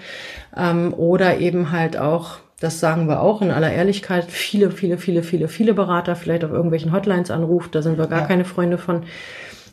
ähm, 0.55 0.93
oder 0.93 1.37
eben 1.37 1.71
halt 1.71 1.97
auch, 1.97 2.37
das 2.59 2.79
sagen 2.79 3.07
wir 3.07 3.21
auch 3.21 3.41
in 3.41 3.51
aller 3.51 3.71
Ehrlichkeit, 3.71 4.25
viele, 4.25 4.71
viele, 4.71 4.97
viele, 4.97 5.23
viele, 5.23 5.47
viele 5.47 5.73
Berater 5.73 6.15
vielleicht 6.15 6.43
auf 6.43 6.51
irgendwelchen 6.51 6.91
Hotlines 6.91 7.31
anruft, 7.31 7.75
da 7.75 7.81
sind 7.81 7.97
wir 7.97 8.07
gar 8.07 8.21
ja. 8.21 8.27
keine 8.27 8.45
Freunde 8.45 8.77
von, 8.77 9.03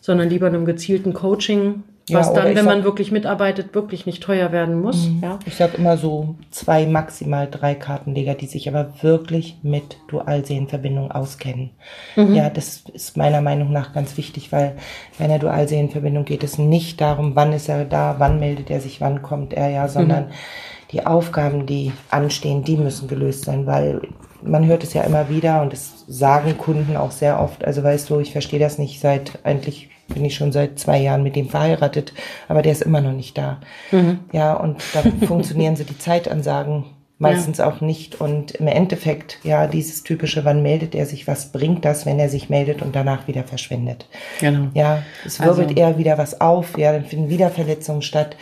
sondern 0.00 0.28
lieber 0.28 0.46
einem 0.46 0.64
gezielten 0.64 1.12
Coaching 1.12 1.82
was 2.08 2.28
ja, 2.28 2.34
dann, 2.34 2.46
wenn 2.48 2.56
sag, 2.56 2.64
man 2.64 2.84
wirklich 2.84 3.12
mitarbeitet, 3.12 3.74
wirklich 3.74 4.06
nicht 4.06 4.22
teuer 4.22 4.52
werden 4.52 4.80
muss. 4.80 5.08
Mhm. 5.08 5.20
Ja. 5.22 5.38
Ich 5.46 5.54
sage 5.54 5.76
immer 5.76 5.96
so 5.96 6.34
zwei, 6.50 6.86
maximal 6.86 7.48
drei 7.50 7.74
Kartenleger, 7.74 8.34
die 8.34 8.46
sich 8.46 8.68
aber 8.68 8.94
wirklich 9.02 9.58
mit 9.62 9.98
Dualsehenverbindung 10.08 11.10
auskennen. 11.10 11.70
Mhm. 12.16 12.34
Ja, 12.34 12.50
das 12.50 12.84
ist 12.92 13.16
meiner 13.16 13.40
Meinung 13.40 13.72
nach 13.72 13.92
ganz 13.92 14.16
wichtig, 14.16 14.52
weil 14.52 14.76
bei 15.18 15.24
einer 15.24 15.38
Dualsehenverbindung 15.38 16.24
geht 16.24 16.42
es 16.42 16.58
nicht 16.58 17.00
darum, 17.00 17.36
wann 17.36 17.52
ist 17.52 17.68
er 17.68 17.84
da, 17.84 18.16
wann 18.18 18.40
meldet 18.40 18.70
er 18.70 18.80
sich, 18.80 19.00
wann 19.00 19.22
kommt 19.22 19.52
er, 19.52 19.70
ja, 19.70 19.88
sondern 19.88 20.26
mhm. 20.26 20.32
die 20.92 21.06
Aufgaben, 21.06 21.66
die 21.66 21.92
anstehen, 22.10 22.64
die 22.64 22.76
müssen 22.76 23.08
gelöst 23.08 23.44
sein, 23.44 23.66
weil 23.66 24.00
man 24.42 24.66
hört 24.66 24.82
es 24.82 24.94
ja 24.94 25.02
immer 25.02 25.28
wieder 25.28 25.62
und 25.62 25.72
es 25.72 26.04
sagen 26.08 26.56
Kunden 26.56 26.96
auch 26.96 27.10
sehr 27.10 27.40
oft, 27.40 27.64
also 27.64 27.82
weißt 27.82 28.08
du, 28.10 28.20
ich 28.20 28.32
verstehe 28.32 28.58
das 28.58 28.78
nicht 28.78 29.00
seit 29.00 29.38
eigentlich 29.44 29.90
bin 30.10 30.24
ich 30.24 30.34
schon 30.34 30.52
seit 30.52 30.78
zwei 30.78 30.98
Jahren 30.98 31.22
mit 31.22 31.36
dem 31.36 31.48
verheiratet, 31.48 32.12
aber 32.48 32.62
der 32.62 32.72
ist 32.72 32.82
immer 32.82 33.00
noch 33.00 33.12
nicht 33.12 33.38
da. 33.38 33.60
Mhm. 33.90 34.20
Ja, 34.32 34.54
und 34.54 34.82
da 34.92 35.02
funktionieren 35.26 35.76
so 35.76 35.84
die 35.84 35.98
Zeitansagen 35.98 36.84
meistens 37.20 37.58
ja. 37.58 37.68
auch 37.68 37.80
nicht. 37.80 38.20
Und 38.20 38.52
im 38.52 38.66
Endeffekt, 38.66 39.38
ja, 39.44 39.68
dieses 39.68 40.02
typische, 40.02 40.44
wann 40.44 40.62
meldet 40.62 40.94
er 40.96 41.06
sich, 41.06 41.28
was 41.28 41.52
bringt 41.52 41.84
das, 41.84 42.06
wenn 42.06 42.18
er 42.18 42.28
sich 42.28 42.50
meldet 42.50 42.82
und 42.82 42.96
danach 42.96 43.28
wieder 43.28 43.44
verschwindet. 43.44 44.06
Genau. 44.40 44.68
Ja, 44.74 45.02
es 45.24 45.38
wirbelt 45.38 45.68
also, 45.68 45.80
eher 45.80 45.98
wieder 45.98 46.18
was 46.18 46.40
auf, 46.40 46.76
ja, 46.76 46.92
dann 46.92 47.04
finden 47.04 47.28
wieder 47.28 47.50
Verletzungen 47.50 48.02
statt. 48.02 48.36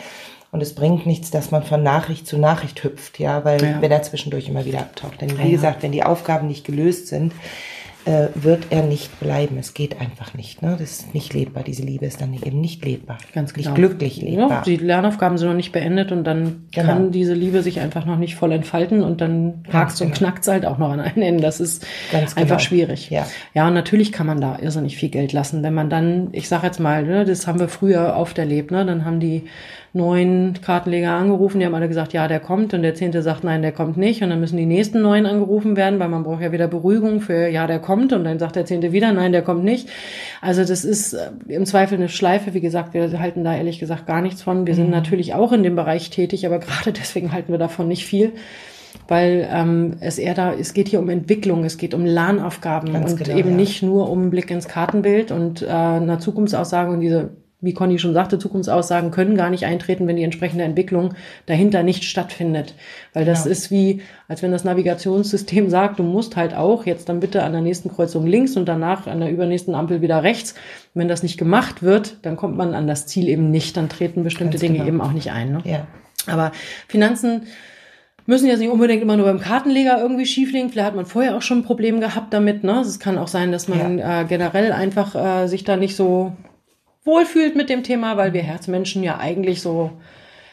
Und 0.51 0.61
es 0.61 0.73
bringt 0.73 1.05
nichts, 1.05 1.29
dass 1.29 1.51
man 1.51 1.61
von 1.61 1.83
Nachricht 1.83 2.25
zu 2.25 2.39
Nachricht 2.39 2.83
hüpft, 2.83 3.19
ja, 3.19 3.45
weil 3.45 3.61
ja. 3.61 3.81
wenn 3.81 3.91
er 3.91 4.01
zwischendurch 4.01 4.49
immer 4.49 4.65
wieder 4.65 4.79
abtaucht. 4.79 5.21
Denn 5.21 5.37
wie 5.37 5.43
ja. 5.43 5.49
gesagt, 5.49 5.83
wenn 5.83 5.91
die 5.91 6.01
Aufgaben 6.01 6.47
nicht 6.47 6.65
gelöst 6.65 7.07
sind, 7.07 7.33
äh, 8.05 8.27
wird 8.33 8.67
er 8.69 8.83
nicht 8.83 9.19
bleiben. 9.19 9.57
Es 9.57 9.73
geht 9.73 9.99
einfach 9.99 10.33
nicht. 10.33 10.61
Ne? 10.61 10.77
Das 10.79 10.91
ist 10.91 11.13
nicht 11.13 11.33
lebbar. 11.33 11.63
Diese 11.63 11.83
Liebe 11.83 12.05
ist 12.05 12.21
dann 12.21 12.33
eben 12.33 12.61
nicht 12.61 12.83
lebbar. 12.83 13.17
Ganz 13.33 13.53
genau. 13.53 13.69
Nicht 13.69 13.75
glücklich 13.75 14.21
lebbar. 14.21 14.49
Ja, 14.49 14.61
die 14.61 14.77
Lernaufgaben 14.77 15.37
sind 15.37 15.49
noch 15.49 15.55
nicht 15.55 15.71
beendet 15.71 16.11
und 16.11 16.23
dann 16.23 16.67
genau. 16.71 16.87
kann 16.87 17.11
diese 17.11 17.33
Liebe 17.33 17.61
sich 17.61 17.79
einfach 17.79 18.05
noch 18.05 18.17
nicht 18.17 18.35
voll 18.35 18.51
entfalten 18.51 19.03
und 19.03 19.21
dann 19.21 19.63
hakst 19.71 19.99
genau. 19.99 20.09
und 20.09 20.15
knackt 20.15 20.47
halt 20.47 20.65
auch 20.65 20.77
noch 20.77 20.91
an 20.91 20.99
einen 21.01 21.21
Ende. 21.21 21.41
Das 21.43 21.59
ist 21.59 21.85
Ganz 22.11 22.37
einfach 22.37 22.57
genau. 22.57 22.59
schwierig. 22.59 23.09
Ja. 23.09 23.27
ja, 23.53 23.67
und 23.67 23.73
natürlich 23.73 24.11
kann 24.11 24.27
man 24.27 24.39
da 24.39 24.57
irrsinnig 24.59 24.95
viel 24.95 25.09
Geld 25.09 25.33
lassen. 25.33 25.61
Wenn 25.61 25.73
man 25.73 25.89
dann, 25.89 26.29
ich 26.31 26.47
sag 26.47 26.63
jetzt 26.63 26.79
mal, 26.79 27.03
ne, 27.03 27.25
das 27.25 27.47
haben 27.47 27.59
wir 27.59 27.67
früher 27.67 28.15
oft 28.15 28.37
erlebt, 28.37 28.71
ne? 28.71 28.85
dann 28.85 29.05
haben 29.05 29.19
die 29.19 29.43
neun 29.93 30.53
Kartenleger 30.61 31.11
angerufen, 31.11 31.59
die 31.59 31.65
haben 31.65 31.73
alle 31.73 31.87
gesagt, 31.87 32.13
ja, 32.13 32.27
der 32.27 32.39
kommt 32.39 32.73
und 32.73 32.83
der 32.83 32.93
zehnte 32.95 33.21
sagt, 33.21 33.43
nein, 33.43 33.61
der 33.61 33.71
kommt 33.71 33.97
nicht 33.97 34.21
und 34.21 34.29
dann 34.29 34.39
müssen 34.39 34.57
die 34.57 34.65
nächsten 34.65 35.01
neun 35.01 35.25
angerufen 35.25 35.75
werden, 35.75 35.99
weil 35.99 36.09
man 36.09 36.23
braucht 36.23 36.41
ja 36.41 36.51
wieder 36.51 36.67
Beruhigung 36.67 37.21
für, 37.21 37.47
ja, 37.47 37.65
der 37.65 37.79
kommt 37.79 38.13
und 38.13 38.23
dann 38.23 38.37
sagt 38.39 38.55
der 38.55 38.65
zehnte 38.65 38.91
wieder, 38.91 39.11
nein, 39.11 39.31
der 39.31 39.41
kommt 39.41 39.63
nicht. 39.63 39.89
Also 40.41 40.63
das 40.63 40.85
ist 40.85 41.13
äh, 41.13 41.31
im 41.47 41.65
Zweifel 41.65 41.95
eine 41.95 42.09
Schleife, 42.09 42.53
wie 42.53 42.61
gesagt, 42.61 42.93
wir 42.93 43.19
halten 43.19 43.43
da 43.43 43.55
ehrlich 43.55 43.79
gesagt 43.79 44.05
gar 44.05 44.21
nichts 44.21 44.43
von. 44.43 44.67
Wir 44.67 44.75
sind 44.75 44.87
mhm. 44.87 44.91
natürlich 44.91 45.33
auch 45.33 45.51
in 45.51 45.63
dem 45.63 45.75
Bereich 45.75 46.09
tätig, 46.09 46.45
aber 46.45 46.59
gerade 46.59 46.91
deswegen 46.91 47.31
halten 47.31 47.51
wir 47.51 47.59
davon 47.59 47.87
nicht 47.87 48.05
viel 48.05 48.33
weil 49.07 49.47
ähm, 49.51 49.97
es 49.99 50.17
eher 50.17 50.33
da, 50.33 50.53
es 50.53 50.73
geht 50.73 50.87
hier 50.87 50.99
um 50.99 51.09
Entwicklung, 51.09 51.63
es 51.63 51.77
geht 51.77 51.93
um 51.93 52.05
Lernaufgaben 52.05 52.93
Ganz 52.93 53.11
und 53.11 53.23
genau, 53.23 53.37
eben 53.37 53.51
ja. 53.51 53.55
nicht 53.55 53.83
nur 53.83 54.09
um 54.09 54.21
einen 54.21 54.29
Blick 54.29 54.51
ins 54.51 54.67
Kartenbild 54.67 55.31
und 55.31 55.61
äh, 55.61 55.67
eine 55.67 56.19
Zukunftsaussage 56.19 56.91
und 56.91 57.01
diese 57.01 57.31
wie 57.61 57.73
Conny 57.73 57.99
schon 57.99 58.13
sagte, 58.13 58.39
Zukunftsaussagen 58.39 59.11
können 59.11 59.35
gar 59.35 59.49
nicht 59.49 59.65
eintreten, 59.65 60.07
wenn 60.07 60.15
die 60.15 60.23
entsprechende 60.23 60.63
Entwicklung 60.63 61.13
dahinter 61.45 61.83
nicht 61.83 62.05
stattfindet. 62.05 62.73
Weil 63.13 63.25
das 63.25 63.43
ja. 63.43 63.51
ist 63.51 63.69
wie, 63.69 64.01
als 64.29 64.41
wenn 64.41 64.51
das 64.51 64.63
Navigationssystem 64.63 65.69
sagt, 65.69 65.99
du 65.99 66.03
musst 66.03 66.37
halt 66.37 66.55
auch 66.55 66.85
jetzt 66.85 67.09
dann 67.09 67.19
bitte 67.19 67.43
an 67.43 67.51
der 67.51 67.61
nächsten 67.61 67.89
Kreuzung 67.89 68.25
links 68.25 68.55
und 68.55 68.65
danach 68.65 69.07
an 69.07 69.19
der 69.19 69.29
übernächsten 69.29 69.75
Ampel 69.75 70.01
wieder 70.01 70.23
rechts. 70.23 70.55
wenn 70.93 71.09
das 71.09 71.21
nicht 71.21 71.37
gemacht 71.37 71.83
wird, 71.83 72.17
dann 72.21 72.37
kommt 72.37 72.55
man 72.55 72.73
an 72.73 72.87
das 72.87 73.07
Ziel 73.07 73.27
eben 73.27 73.51
nicht, 73.51 73.75
dann 73.75 73.89
treten 73.89 74.23
bestimmte 74.23 74.53
Ganz 74.57 74.61
Dinge 74.61 74.77
genau. 74.77 74.87
eben 74.87 75.01
auch 75.01 75.11
nicht 75.11 75.31
ein. 75.31 75.51
Ne? 75.51 75.61
Ja. 75.65 75.87
Aber 76.27 76.53
Finanzen 76.87 77.43
müssen 78.25 78.47
jetzt 78.47 78.59
nicht 78.59 78.69
unbedingt 78.69 79.01
immer 79.01 79.17
nur 79.17 79.25
beim 79.25 79.39
Kartenleger 79.39 79.99
irgendwie 79.99 80.25
schieflegen. 80.25 80.69
Vielleicht 80.69 80.87
hat 80.87 80.95
man 80.95 81.07
vorher 81.07 81.35
auch 81.35 81.41
schon 81.41 81.59
ein 81.59 81.63
Problem 81.63 81.99
gehabt 81.99 82.33
damit. 82.33 82.63
Ne? 82.63 82.79
Es 82.79 82.99
kann 82.99 83.17
auch 83.17 83.27
sein, 83.27 83.51
dass 83.51 83.67
man 83.67 83.97
ja. 83.97 84.21
äh, 84.21 84.25
generell 84.25 84.71
einfach 84.71 85.15
äh, 85.15 85.47
sich 85.47 85.63
da 85.63 85.75
nicht 85.75 85.95
so 85.95 86.33
wohlfühlt 87.09 87.55
mit 87.55 87.69
dem 87.69 87.83
Thema, 87.83 88.15
weil 88.17 88.33
wir 88.33 88.43
Herzmenschen 88.43 89.03
ja 89.03 89.17
eigentlich 89.17 89.61
so 89.61 89.91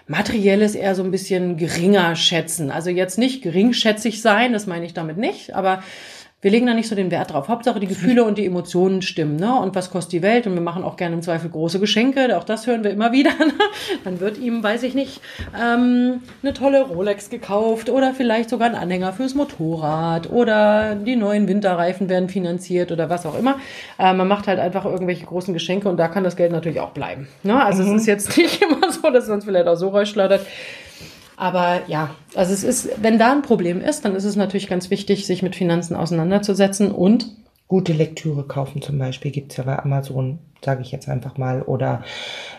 materielles 0.08 0.74
eher 0.74 0.94
so 0.94 1.02
ein 1.02 1.10
bisschen 1.10 1.58
geringer 1.58 2.16
schätzen. 2.16 2.70
Also 2.70 2.90
jetzt 2.90 3.18
nicht 3.18 3.42
geringschätzig 3.42 4.22
sein, 4.22 4.52
das 4.52 4.66
meine 4.66 4.86
ich 4.86 4.94
damit 4.94 5.18
nicht, 5.18 5.54
aber 5.54 5.82
wir 6.42 6.50
legen 6.50 6.66
da 6.66 6.74
nicht 6.74 6.88
so 6.88 6.94
den 6.94 7.10
Wert 7.10 7.32
drauf. 7.32 7.48
Hauptsache 7.48 7.80
die 7.80 7.86
Gefühle 7.86 8.22
und 8.22 8.36
die 8.36 8.44
Emotionen 8.44 9.00
stimmen. 9.00 9.36
Ne? 9.36 9.58
Und 9.58 9.74
was 9.74 9.90
kostet 9.90 10.12
die 10.12 10.22
Welt? 10.22 10.46
Und 10.46 10.52
wir 10.54 10.60
machen 10.60 10.84
auch 10.84 10.96
gerne 10.96 11.14
im 11.14 11.22
Zweifel 11.22 11.48
große 11.48 11.80
Geschenke. 11.80 12.36
Auch 12.36 12.44
das 12.44 12.66
hören 12.66 12.84
wir 12.84 12.90
immer 12.90 13.12
wieder. 13.12 13.30
Ne? 13.46 13.52
Dann 14.02 14.18
wird 14.18 14.38
ihm, 14.38 14.62
weiß 14.62 14.82
ich 14.82 14.94
nicht, 14.94 15.20
ähm, 15.54 16.22
eine 16.42 16.52
tolle 16.52 16.82
Rolex 16.82 17.30
gekauft 17.30 17.88
oder 17.88 18.12
vielleicht 18.12 18.50
sogar 18.50 18.68
ein 18.68 18.74
Anhänger 18.74 19.12
fürs 19.12 19.36
Motorrad 19.36 20.30
oder 20.30 20.96
die 20.96 21.14
neuen 21.14 21.46
Winterreifen 21.46 22.08
werden 22.08 22.28
finanziert 22.28 22.90
oder 22.90 23.08
was 23.08 23.24
auch 23.24 23.38
immer. 23.38 23.60
Äh, 23.98 24.14
man 24.14 24.26
macht 24.26 24.48
halt 24.48 24.58
einfach 24.58 24.84
irgendwelche 24.84 25.26
großen 25.26 25.54
Geschenke 25.54 25.88
und 25.88 25.96
da 25.96 26.08
kann 26.08 26.24
das 26.24 26.34
Geld 26.34 26.50
natürlich 26.50 26.80
auch 26.80 26.90
bleiben. 26.90 27.28
Ne? 27.44 27.62
Also 27.62 27.84
mhm. 27.84 27.94
es 27.94 28.02
ist 28.02 28.06
jetzt 28.06 28.36
nicht 28.36 28.60
immer 28.60 28.90
so, 28.90 29.10
dass 29.10 29.28
man 29.28 29.38
es 29.38 29.44
vielleicht 29.44 29.68
auch 29.68 29.76
so 29.76 29.90
rausschleudert. 29.90 30.44
Aber 31.36 31.82
ja, 31.86 32.10
also 32.34 32.52
es 32.52 32.64
ist, 32.64 33.02
wenn 33.02 33.18
da 33.18 33.32
ein 33.32 33.42
Problem 33.42 33.80
ist, 33.80 34.04
dann 34.04 34.14
ist 34.16 34.24
es 34.24 34.36
natürlich 34.36 34.68
ganz 34.68 34.90
wichtig, 34.90 35.26
sich 35.26 35.42
mit 35.42 35.54
Finanzen 35.54 35.94
auseinanderzusetzen 35.94 36.90
und 36.90 37.26
gute 37.68 37.92
Lektüre 37.92 38.44
kaufen 38.44 38.80
zum 38.80 38.98
Beispiel 38.98 39.30
gibt's 39.30 39.56
ja 39.56 39.64
bei 39.64 39.78
Amazon, 39.78 40.38
sage 40.64 40.82
ich 40.82 40.92
jetzt 40.92 41.08
einfach 41.08 41.36
mal. 41.36 41.62
Oder 41.62 42.04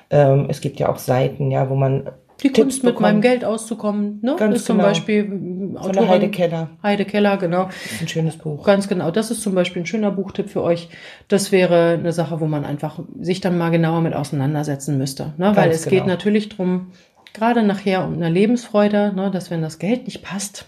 ähm, 0.10 0.48
es 0.50 0.62
gibt 0.62 0.80
ja 0.80 0.90
auch 0.90 0.98
Seiten, 0.98 1.50
ja, 1.50 1.70
wo 1.70 1.76
man 1.76 2.10
die 2.44 2.50
Tipps 2.50 2.60
Kunst 2.60 2.84
mit 2.84 3.00
meinem 3.00 3.22
Geld 3.22 3.44
auszukommen, 3.44 4.20
ne? 4.22 4.36
Ganz 4.38 4.58
ist 4.58 4.66
zum 4.66 4.78
genau. 4.78 4.90
Beispiel 4.90 5.24
Autorin, 5.24 5.82
Von 5.82 5.92
der 5.94 6.08
Heide 6.08 6.30
Keller. 6.30 6.70
Heide 6.84 7.06
Keller, 7.06 7.38
genau. 7.38 7.70
Ein 8.00 8.08
schönes 8.08 8.38
Buch. 8.38 8.64
Ganz 8.64 8.88
genau. 8.88 9.10
Das 9.10 9.32
ist 9.32 9.42
zum 9.42 9.56
Beispiel 9.56 9.82
ein 9.82 9.86
schöner 9.88 10.12
Buchtipp 10.12 10.50
für 10.50 10.62
euch. 10.62 10.90
Das 11.30 11.52
wäre 11.52 11.94
eine 11.94 12.12
Sache, 12.12 12.40
wo 12.40 12.46
man 12.46 12.64
einfach 12.64 13.00
sich 13.20 13.42
dann 13.42 13.58
mal 13.58 13.72
genauer 13.72 14.02
mit 14.02 14.14
auseinandersetzen 14.14 15.00
müsste. 15.00 15.34
Ne? 15.38 15.56
Weil 15.56 15.72
es 15.72 15.86
genau. 15.86 15.96
geht 15.96 16.06
natürlich 16.06 16.50
drum, 16.50 16.92
gerade 17.34 17.64
nachher 17.64 18.06
um 18.06 18.14
eine 18.14 18.30
Lebensfreude, 18.30 19.14
ne, 19.16 19.32
dass 19.32 19.52
wenn 19.52 19.62
das 19.62 19.80
Geld 19.80 20.06
nicht 20.06 20.24
passt, 20.24 20.66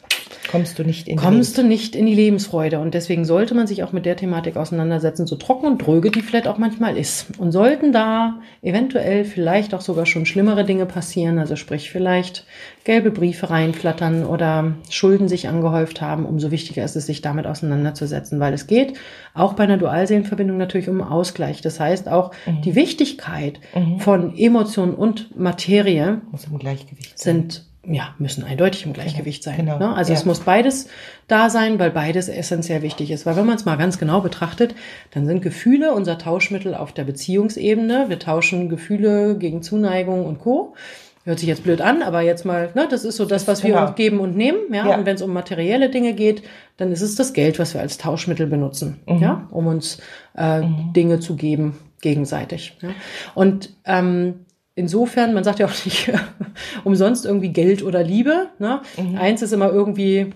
kommst 0.49 0.79
du 0.79 0.83
nicht 0.83 1.07
in 1.07 1.17
kommst 1.17 1.57
du 1.57 1.63
nicht 1.63 1.95
in 1.95 2.05
die 2.05 2.15
Lebensfreude 2.15 2.79
und 2.79 2.93
deswegen 2.93 3.25
sollte 3.25 3.53
man 3.55 3.67
sich 3.67 3.83
auch 3.83 3.91
mit 3.91 4.05
der 4.05 4.15
Thematik 4.15 4.57
auseinandersetzen, 4.57 5.27
so 5.27 5.35
trocken 5.35 5.67
und 5.67 5.85
dröge 5.85 6.11
die 6.11 6.21
vielleicht 6.21 6.47
auch 6.47 6.57
manchmal 6.57 6.97
ist. 6.97 7.27
Und 7.37 7.51
sollten 7.51 7.91
da 7.91 8.39
eventuell 8.61 9.25
vielleicht 9.25 9.73
auch 9.73 9.81
sogar 9.81 10.05
schon 10.05 10.25
schlimmere 10.25 10.65
Dinge 10.65 10.85
passieren, 10.85 11.39
also 11.39 11.55
sprich 11.55 11.91
vielleicht 11.91 12.45
gelbe 12.83 13.11
Briefe 13.11 13.49
reinflattern 13.49 14.25
oder 14.25 14.73
Schulden 14.89 15.27
sich 15.27 15.47
angehäuft 15.47 16.01
haben, 16.01 16.25
umso 16.25 16.51
wichtiger 16.51 16.83
ist 16.83 16.95
es, 16.95 17.05
sich 17.05 17.21
damit 17.21 17.45
auseinanderzusetzen, 17.45 18.39
weil 18.39 18.53
es 18.53 18.67
geht 18.67 18.93
auch 19.33 19.53
bei 19.53 19.63
einer 19.63 19.77
Dualseelenverbindung 19.77 20.57
natürlich 20.57 20.89
um 20.89 21.01
Ausgleich. 21.01 21.61
Das 21.61 21.79
heißt 21.79 22.09
auch 22.09 22.31
mhm. 22.45 22.61
die 22.61 22.75
Wichtigkeit 22.75 23.59
mhm. 23.75 23.99
von 23.99 24.37
Emotionen 24.37 24.93
und 24.93 25.37
Materie 25.37 26.21
Muss 26.31 26.45
im 26.45 26.57
Gleichgewicht 26.57 27.17
sind 27.17 27.68
ja, 27.85 28.13
müssen 28.19 28.43
eindeutig 28.43 28.85
im 28.85 28.93
Gleichgewicht 28.93 29.41
sein. 29.41 29.57
Genau. 29.57 29.79
Ne? 29.79 29.95
Also 29.95 30.11
ja. 30.11 30.19
es 30.19 30.25
muss 30.25 30.41
beides 30.41 30.89
da 31.27 31.49
sein, 31.49 31.79
weil 31.79 31.91
beides 31.91 32.27
essentiell 32.27 32.81
wichtig 32.81 33.09
ist. 33.09 33.25
Weil 33.25 33.35
wenn 33.37 33.45
man 33.45 33.55
es 33.55 33.65
mal 33.65 33.77
ganz 33.77 33.97
genau 33.97 34.21
betrachtet, 34.21 34.75
dann 35.11 35.25
sind 35.25 35.41
Gefühle 35.41 35.93
unser 35.93 36.17
Tauschmittel 36.17 36.75
auf 36.75 36.91
der 36.91 37.05
Beziehungsebene. 37.05 38.05
Wir 38.09 38.19
tauschen 38.19 38.67
Gefühle 38.69 39.37
gegen 39.37 39.61
Zuneigung 39.61 40.25
und 40.25 40.39
Co. 40.39 40.75
Hört 41.23 41.39
sich 41.39 41.47
jetzt 41.47 41.63
blöd 41.63 41.81
an, 41.81 42.01
aber 42.01 42.21
jetzt 42.21 42.45
mal, 42.45 42.71
ne, 42.75 42.87
das 42.89 43.05
ist 43.05 43.17
so 43.17 43.25
das, 43.25 43.47
was 43.47 43.63
wir 43.63 43.73
genau. 43.73 43.91
geben 43.93 44.19
und 44.19 44.35
nehmen. 44.35 44.73
Ja? 44.73 44.89
ja. 44.89 44.97
Und 44.97 45.05
wenn 45.05 45.15
es 45.15 45.21
um 45.21 45.31
materielle 45.31 45.89
Dinge 45.89 46.13
geht, 46.13 46.43
dann 46.77 46.91
ist 46.91 47.01
es 47.01 47.15
das 47.15 47.33
Geld, 47.33 47.59
was 47.59 47.73
wir 47.73 47.81
als 47.81 47.97
Tauschmittel 47.97 48.47
benutzen, 48.47 48.99
mhm. 49.07 49.21
ja, 49.21 49.47
um 49.51 49.67
uns 49.67 49.99
äh, 50.37 50.61
mhm. 50.61 50.93
Dinge 50.93 51.19
zu 51.19 51.35
geben 51.35 51.77
gegenseitig. 52.01 52.77
Ja? 52.81 52.89
Und 53.35 53.73
ähm, 53.85 54.45
insofern, 54.79 55.33
man 55.33 55.43
sagt 55.43 55.59
ja 55.59 55.67
auch 55.67 55.85
nicht 55.85 56.11
umsonst 56.83 57.25
irgendwie 57.25 57.49
Geld 57.49 57.83
oder 57.83 58.03
Liebe. 58.03 58.47
Ne? 58.57 58.81
Mhm. 58.97 59.17
Eins 59.17 59.41
ist 59.41 59.51
immer 59.51 59.71
irgendwie 59.71 60.33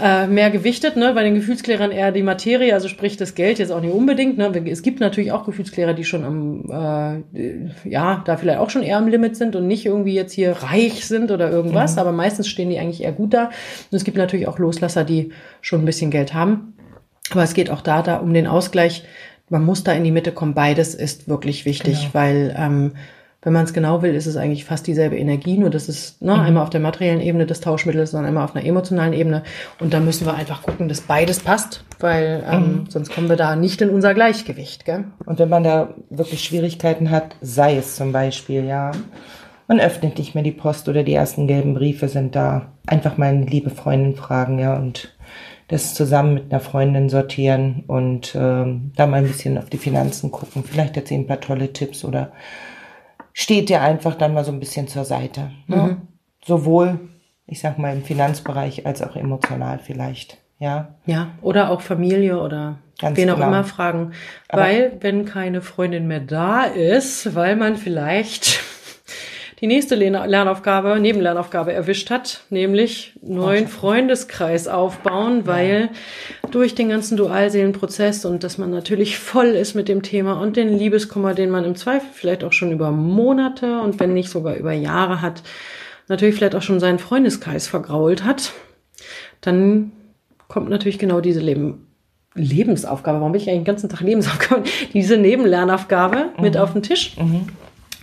äh, 0.00 0.26
mehr 0.26 0.50
gewichtet, 0.50 0.96
ne? 0.96 1.12
bei 1.14 1.24
den 1.24 1.34
Gefühlsklärern 1.34 1.90
eher 1.90 2.12
die 2.12 2.22
Materie, 2.22 2.72
also 2.72 2.86
sprich 2.86 3.16
das 3.16 3.34
Geld 3.34 3.58
jetzt 3.58 3.72
auch 3.72 3.80
nicht 3.80 3.92
unbedingt. 3.92 4.38
Ne? 4.38 4.52
Es 4.70 4.82
gibt 4.82 5.00
natürlich 5.00 5.32
auch 5.32 5.44
Gefühlsklärer, 5.44 5.94
die 5.94 6.04
schon 6.04 6.24
am, 6.24 7.24
äh, 7.34 7.88
ja, 7.88 8.22
da 8.24 8.36
vielleicht 8.36 8.60
auch 8.60 8.70
schon 8.70 8.82
eher 8.82 8.98
am 8.98 9.08
Limit 9.08 9.36
sind 9.36 9.56
und 9.56 9.66
nicht 9.66 9.86
irgendwie 9.86 10.14
jetzt 10.14 10.32
hier 10.32 10.52
reich 10.52 11.06
sind 11.06 11.30
oder 11.30 11.50
irgendwas, 11.50 11.94
mhm. 11.94 12.00
aber 12.00 12.12
meistens 12.12 12.48
stehen 12.48 12.70
die 12.70 12.78
eigentlich 12.78 13.02
eher 13.02 13.12
gut 13.12 13.34
da. 13.34 13.46
Und 13.46 13.96
es 13.96 14.04
gibt 14.04 14.16
natürlich 14.16 14.46
auch 14.46 14.58
Loslasser, 14.58 15.04
die 15.04 15.32
schon 15.62 15.82
ein 15.82 15.86
bisschen 15.86 16.10
Geld 16.10 16.34
haben. 16.34 16.74
Aber 17.30 17.42
es 17.42 17.54
geht 17.54 17.70
auch 17.70 17.80
da, 17.80 18.02
da 18.02 18.18
um 18.18 18.32
den 18.32 18.46
Ausgleich. 18.46 19.04
Man 19.50 19.64
muss 19.64 19.82
da 19.82 19.92
in 19.92 20.04
die 20.04 20.10
Mitte 20.10 20.32
kommen. 20.32 20.54
Beides 20.54 20.94
ist 20.94 21.28
wirklich 21.28 21.64
wichtig, 21.64 21.98
genau. 22.00 22.14
weil 22.14 22.54
ähm, 22.56 22.92
wenn 23.42 23.52
man 23.52 23.64
es 23.64 23.72
genau 23.72 24.02
will, 24.02 24.14
ist 24.14 24.26
es 24.26 24.36
eigentlich 24.36 24.64
fast 24.64 24.86
dieselbe 24.86 25.16
Energie, 25.16 25.58
nur 25.58 25.70
das 25.70 25.88
ist 25.88 26.20
ne, 26.20 26.34
mhm. 26.34 26.40
einmal 26.40 26.62
auf 26.64 26.70
der 26.70 26.80
materiellen 26.80 27.20
Ebene 27.20 27.46
des 27.46 27.60
Tauschmittels, 27.60 28.10
sondern 28.10 28.28
einmal 28.28 28.44
auf 28.44 28.56
einer 28.56 28.64
emotionalen 28.64 29.12
Ebene. 29.12 29.44
Und 29.78 29.94
da 29.94 30.00
müssen 30.00 30.26
wir 30.26 30.34
einfach 30.34 30.62
gucken, 30.62 30.88
dass 30.88 31.02
beides 31.02 31.40
passt, 31.40 31.84
weil 32.00 32.44
ähm, 32.50 32.60
mhm. 32.60 32.84
sonst 32.88 33.12
kommen 33.12 33.28
wir 33.28 33.36
da 33.36 33.54
nicht 33.54 33.80
in 33.80 33.90
unser 33.90 34.12
Gleichgewicht. 34.12 34.84
Gell? 34.84 35.04
Und 35.24 35.38
wenn 35.38 35.48
man 35.48 35.62
da 35.62 35.94
wirklich 36.10 36.42
Schwierigkeiten 36.42 37.10
hat, 37.10 37.36
sei 37.40 37.76
es 37.76 37.94
zum 37.94 38.10
Beispiel, 38.10 38.64
ja, 38.64 38.90
man 39.68 39.78
öffnet 39.78 40.18
nicht 40.18 40.34
mehr 40.34 40.42
die 40.42 40.50
Post 40.50 40.88
oder 40.88 41.04
die 41.04 41.14
ersten 41.14 41.46
gelben 41.46 41.74
Briefe 41.74 42.08
sind 42.08 42.34
da, 42.34 42.72
einfach 42.86 43.18
mal 43.18 43.28
eine 43.28 43.46
liebe 43.46 43.70
Freundin 43.70 44.16
fragen, 44.16 44.58
ja, 44.58 44.76
und 44.76 45.14
das 45.68 45.94
zusammen 45.94 46.34
mit 46.34 46.50
einer 46.50 46.60
Freundin 46.60 47.08
sortieren 47.10 47.84
und 47.86 48.34
ähm, 48.34 48.92
da 48.96 49.06
mal 49.06 49.18
ein 49.18 49.28
bisschen 49.28 49.58
auf 49.58 49.68
die 49.68 49.76
Finanzen 49.76 50.30
gucken. 50.30 50.64
Vielleicht 50.64 50.96
hat 50.96 51.06
sie 51.06 51.14
ein 51.14 51.26
paar 51.26 51.40
tolle 51.40 51.72
Tipps 51.74 52.04
oder 52.04 52.32
steht 53.38 53.68
dir 53.68 53.82
einfach 53.82 54.16
dann 54.16 54.34
mal 54.34 54.44
so 54.44 54.50
ein 54.50 54.58
bisschen 54.58 54.88
zur 54.88 55.04
Seite. 55.04 55.52
Ne? 55.68 55.76
Mhm. 55.76 55.96
Sowohl, 56.44 56.98
ich 57.46 57.60
sag 57.60 57.78
mal, 57.78 57.94
im 57.94 58.02
Finanzbereich 58.02 58.84
als 58.84 59.00
auch 59.00 59.14
emotional 59.14 59.78
vielleicht. 59.78 60.38
Ja. 60.58 60.96
Ja, 61.06 61.28
oder 61.40 61.70
auch 61.70 61.80
Familie 61.80 62.42
oder 62.42 62.80
Ganz 62.98 63.16
wen 63.16 63.28
genau. 63.28 63.38
auch 63.40 63.46
immer 63.46 63.62
fragen. 63.62 64.10
Aber 64.48 64.62
weil, 64.62 64.96
wenn 65.02 65.24
keine 65.24 65.62
Freundin 65.62 66.08
mehr 66.08 66.18
da 66.18 66.64
ist, 66.64 67.36
weil 67.36 67.54
man 67.54 67.76
vielleicht 67.76 68.58
die 69.60 69.66
nächste 69.66 69.96
Lernaufgabe, 69.96 71.00
Nebenlernaufgabe 71.00 71.72
erwischt 71.72 72.10
hat, 72.10 72.42
nämlich 72.48 73.14
neuen 73.22 73.66
Freundeskreis 73.66 74.68
aufbauen, 74.68 75.46
weil 75.46 75.90
durch 76.50 76.74
den 76.74 76.88
ganzen 76.88 77.16
Dualseelenprozess 77.16 78.24
und 78.24 78.44
dass 78.44 78.58
man 78.58 78.70
natürlich 78.70 79.18
voll 79.18 79.48
ist 79.48 79.74
mit 79.74 79.88
dem 79.88 80.02
Thema 80.02 80.40
und 80.40 80.56
den 80.56 80.78
Liebeskummer, 80.78 81.34
den 81.34 81.50
man 81.50 81.64
im 81.64 81.74
Zweifel 81.74 82.08
vielleicht 82.12 82.44
auch 82.44 82.52
schon 82.52 82.70
über 82.70 82.92
Monate 82.92 83.80
und 83.80 83.98
wenn 83.98 84.14
nicht 84.14 84.30
sogar 84.30 84.54
über 84.54 84.72
Jahre 84.72 85.20
hat, 85.22 85.42
natürlich 86.06 86.36
vielleicht 86.36 86.54
auch 86.54 86.62
schon 86.62 86.80
seinen 86.80 87.00
Freundeskreis 87.00 87.66
vergrault 87.66 88.24
hat, 88.24 88.52
dann 89.40 89.92
kommt 90.46 90.70
natürlich 90.70 90.98
genau 90.98 91.20
diese 91.20 91.40
Leben 91.40 91.84
Lebensaufgabe, 92.34 93.18
warum 93.18 93.32
bin 93.32 93.40
ich 93.40 93.48
eigentlich 93.48 93.62
den 93.62 93.64
ganzen 93.64 93.88
Tag 93.88 94.02
Lebensaufgabe, 94.02 94.62
diese 94.92 95.16
Nebenlernaufgabe 95.16 96.30
mhm. 96.36 96.42
mit 96.42 96.56
auf 96.56 96.72
den 96.72 96.82
Tisch. 96.84 97.16
Mhm 97.18 97.48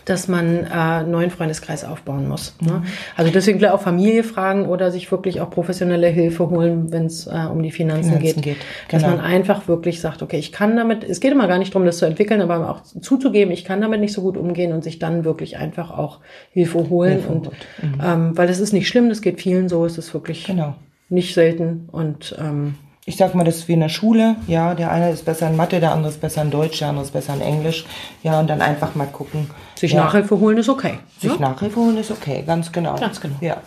dass 0.05 0.27
man 0.27 0.63
äh, 0.65 0.69
einen 0.69 1.11
neuen 1.11 1.31
Freundeskreis 1.31 1.83
aufbauen 1.83 2.27
muss. 2.27 2.55
Ne? 2.61 2.83
Also 3.17 3.31
deswegen 3.31 3.63
auch 3.65 3.81
Familie 3.81 4.23
fragen 4.23 4.67
oder 4.67 4.91
sich 4.91 5.11
wirklich 5.11 5.41
auch 5.41 5.49
professionelle 5.49 6.07
Hilfe 6.07 6.49
holen, 6.49 6.91
wenn 6.91 7.07
es 7.07 7.27
äh, 7.27 7.47
um 7.51 7.61
die 7.63 7.71
Finanzen, 7.71 8.13
Finanzen 8.13 8.41
geht. 8.41 8.55
geht. 8.55 8.57
Genau. 8.87 9.01
Dass 9.01 9.11
man 9.11 9.19
einfach 9.19 9.67
wirklich 9.67 10.01
sagt, 10.01 10.21
okay, 10.21 10.37
ich 10.37 10.51
kann 10.51 10.77
damit, 10.77 11.03
es 11.03 11.19
geht 11.19 11.31
immer 11.31 11.47
gar 11.47 11.57
nicht 11.57 11.73
darum, 11.73 11.85
das 11.85 11.97
zu 11.97 12.05
entwickeln, 12.05 12.41
aber 12.41 12.69
auch 12.69 12.81
zuzugeben, 12.83 13.51
ich 13.51 13.65
kann 13.65 13.81
damit 13.81 13.99
nicht 13.99 14.13
so 14.13 14.21
gut 14.21 14.37
umgehen 14.37 14.73
und 14.73 14.83
sich 14.83 14.99
dann 14.99 15.25
wirklich 15.25 15.57
einfach 15.57 15.91
auch 15.91 16.19
Hilfe 16.51 16.89
holen. 16.89 17.13
Hilfe 17.13 17.29
und 17.29 17.45
mhm. 17.45 18.01
ähm, 18.03 18.37
weil 18.37 18.47
das 18.47 18.59
ist 18.59 18.73
nicht 18.73 18.87
schlimm, 18.87 19.09
das 19.09 19.21
geht 19.21 19.41
vielen 19.41 19.69
so, 19.69 19.85
es 19.85 19.97
ist 19.97 20.13
wirklich 20.13 20.45
genau. 20.45 20.75
nicht 21.09 21.33
selten 21.33 21.89
und 21.91 22.35
ähm, 22.39 22.75
ich 23.07 23.17
sag 23.17 23.35
mal, 23.35 23.43
das 23.43 23.57
ist 23.57 23.67
wie 23.67 23.73
in 23.73 23.81
der 23.81 23.89
Schule, 23.89 24.35
ja, 24.47 24.73
der 24.73 24.91
eine 24.91 25.11
ist 25.11 25.25
besser 25.25 25.47
in 25.47 25.55
Mathe, 25.55 25.79
der 25.79 25.91
andere 25.91 26.11
ist 26.11 26.19
besser 26.19 26.41
in 26.41 26.49
Deutsch, 26.49 26.79
der 26.79 26.89
andere 26.89 27.05
ist 27.05 27.11
besser 27.11 27.35
in 27.35 27.41
Englisch, 27.41 27.85
ja, 28.23 28.39
und 28.39 28.47
dann 28.49 28.61
einfach 28.61 28.95
mal 28.95 29.05
gucken. 29.05 29.51
Sich 29.75 29.91
ja, 29.91 30.03
Nachhilfe 30.03 30.39
holen 30.39 30.57
ist 30.57 30.69
okay. 30.69 30.97
Sich 31.19 31.31
ja? 31.31 31.39
Nachhilfe 31.39 31.79
holen 31.79 31.97
ist 31.97 32.09
okay, 32.09 32.43
ganz 32.45 32.71
genau. 32.71 32.95
Ganz 32.95 33.21
genau. 33.21 33.35
Ja. 33.41 33.57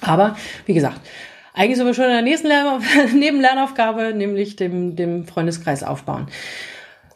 Aber, 0.00 0.36
wie 0.66 0.74
gesagt, 0.74 1.00
eigentlich 1.54 1.76
sind 1.76 1.86
wir 1.86 1.94
schon 1.94 2.04
in 2.04 2.12
der 2.12 2.22
nächsten 2.22 2.46
Lern 2.46 2.80
Nebenlernaufgabe, 3.18 4.14
nämlich 4.14 4.54
dem, 4.54 4.94
dem 4.94 5.26
Freundeskreis 5.26 5.82
aufbauen. 5.82 6.28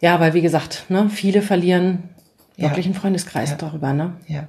Ja, 0.01 0.19
weil, 0.19 0.35
wie 0.35 0.43
gesagt, 0.43 0.87
ne, 0.89 1.09
viele 1.11 1.43
verlieren 1.43 2.11
wirklich 2.57 2.87
ja. 2.87 2.91
einen 2.91 3.01
Freundeskreis 3.01 3.51
ja. 3.51 3.57
darüber, 3.57 3.93
ne? 3.93 4.15
Ja. 4.27 4.49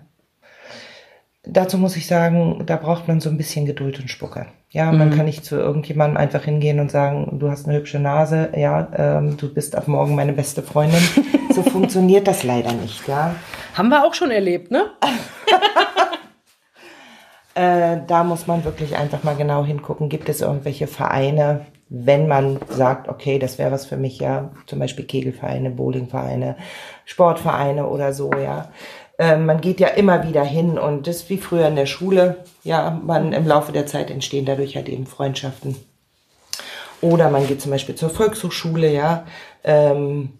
Dazu 1.45 1.77
muss 1.77 1.97
ich 1.97 2.07
sagen, 2.07 2.63
da 2.65 2.77
braucht 2.77 3.09
man 3.09 3.19
so 3.19 3.29
ein 3.29 3.35
bisschen 3.35 3.65
Geduld 3.65 3.99
und 3.99 4.09
Spucke. 4.09 4.45
Ja, 4.69 4.91
man 4.93 5.09
mhm. 5.09 5.17
kann 5.17 5.25
nicht 5.25 5.43
zu 5.43 5.57
irgendjemandem 5.57 6.15
einfach 6.15 6.45
hingehen 6.45 6.79
und 6.79 6.89
sagen, 6.89 7.37
du 7.37 7.51
hast 7.51 7.67
eine 7.67 7.77
hübsche 7.77 7.99
Nase, 7.99 8.49
ja, 8.55 8.87
ähm, 8.95 9.35
du 9.35 9.53
bist 9.53 9.75
ab 9.75 9.89
morgen 9.89 10.15
meine 10.15 10.31
beste 10.31 10.63
Freundin. 10.63 11.01
so 11.53 11.61
funktioniert 11.63 12.27
das 12.27 12.43
leider 12.43 12.71
nicht, 12.71 13.07
ja. 13.09 13.35
Haben 13.73 13.89
wir 13.89 14.05
auch 14.05 14.13
schon 14.13 14.31
erlebt, 14.31 14.71
ne? 14.71 14.85
äh, 17.55 17.97
da 18.07 18.23
muss 18.23 18.47
man 18.47 18.63
wirklich 18.63 18.95
einfach 18.95 19.23
mal 19.23 19.35
genau 19.35 19.65
hingucken. 19.65 20.07
Gibt 20.07 20.29
es 20.29 20.39
irgendwelche 20.39 20.87
Vereine, 20.87 21.65
wenn 21.89 22.29
man 22.29 22.57
sagt, 22.69 23.09
okay, 23.09 23.37
das 23.37 23.57
wäre 23.57 23.71
was 23.71 23.85
für 23.85 23.97
mich, 23.97 24.17
ja, 24.17 24.51
zum 24.65 24.79
Beispiel 24.79 25.05
Kegelvereine, 25.05 25.71
Bowlingvereine, 25.71 26.55
Sportvereine 27.03 27.85
oder 27.87 28.13
so, 28.13 28.31
ja 28.31 28.69
ähm, 29.19 29.45
man 29.45 29.61
geht 29.61 29.79
ja 29.79 29.89
immer 29.89 30.27
wieder 30.27 30.43
hin 30.43 30.77
und 30.79 31.07
das 31.07 31.29
wie 31.29 31.37
früher 31.37 31.67
in 31.67 31.75
der 31.75 31.85
Schule. 31.85 32.37
Ja, 32.63 32.99
man 33.03 33.33
im 33.33 33.47
Laufe 33.47 33.71
der 33.71 33.85
Zeit 33.85 34.09
entstehen 34.09 34.45
dadurch 34.45 34.75
halt 34.75 34.89
eben 34.89 35.05
Freundschaften. 35.05 35.75
Oder 37.01 37.29
man 37.29 37.45
geht 37.45 37.61
zum 37.61 37.71
Beispiel 37.71 37.95
zur 37.95 38.09
Volkshochschule, 38.09 38.91
ja. 38.91 39.25
Ähm, 39.63 40.33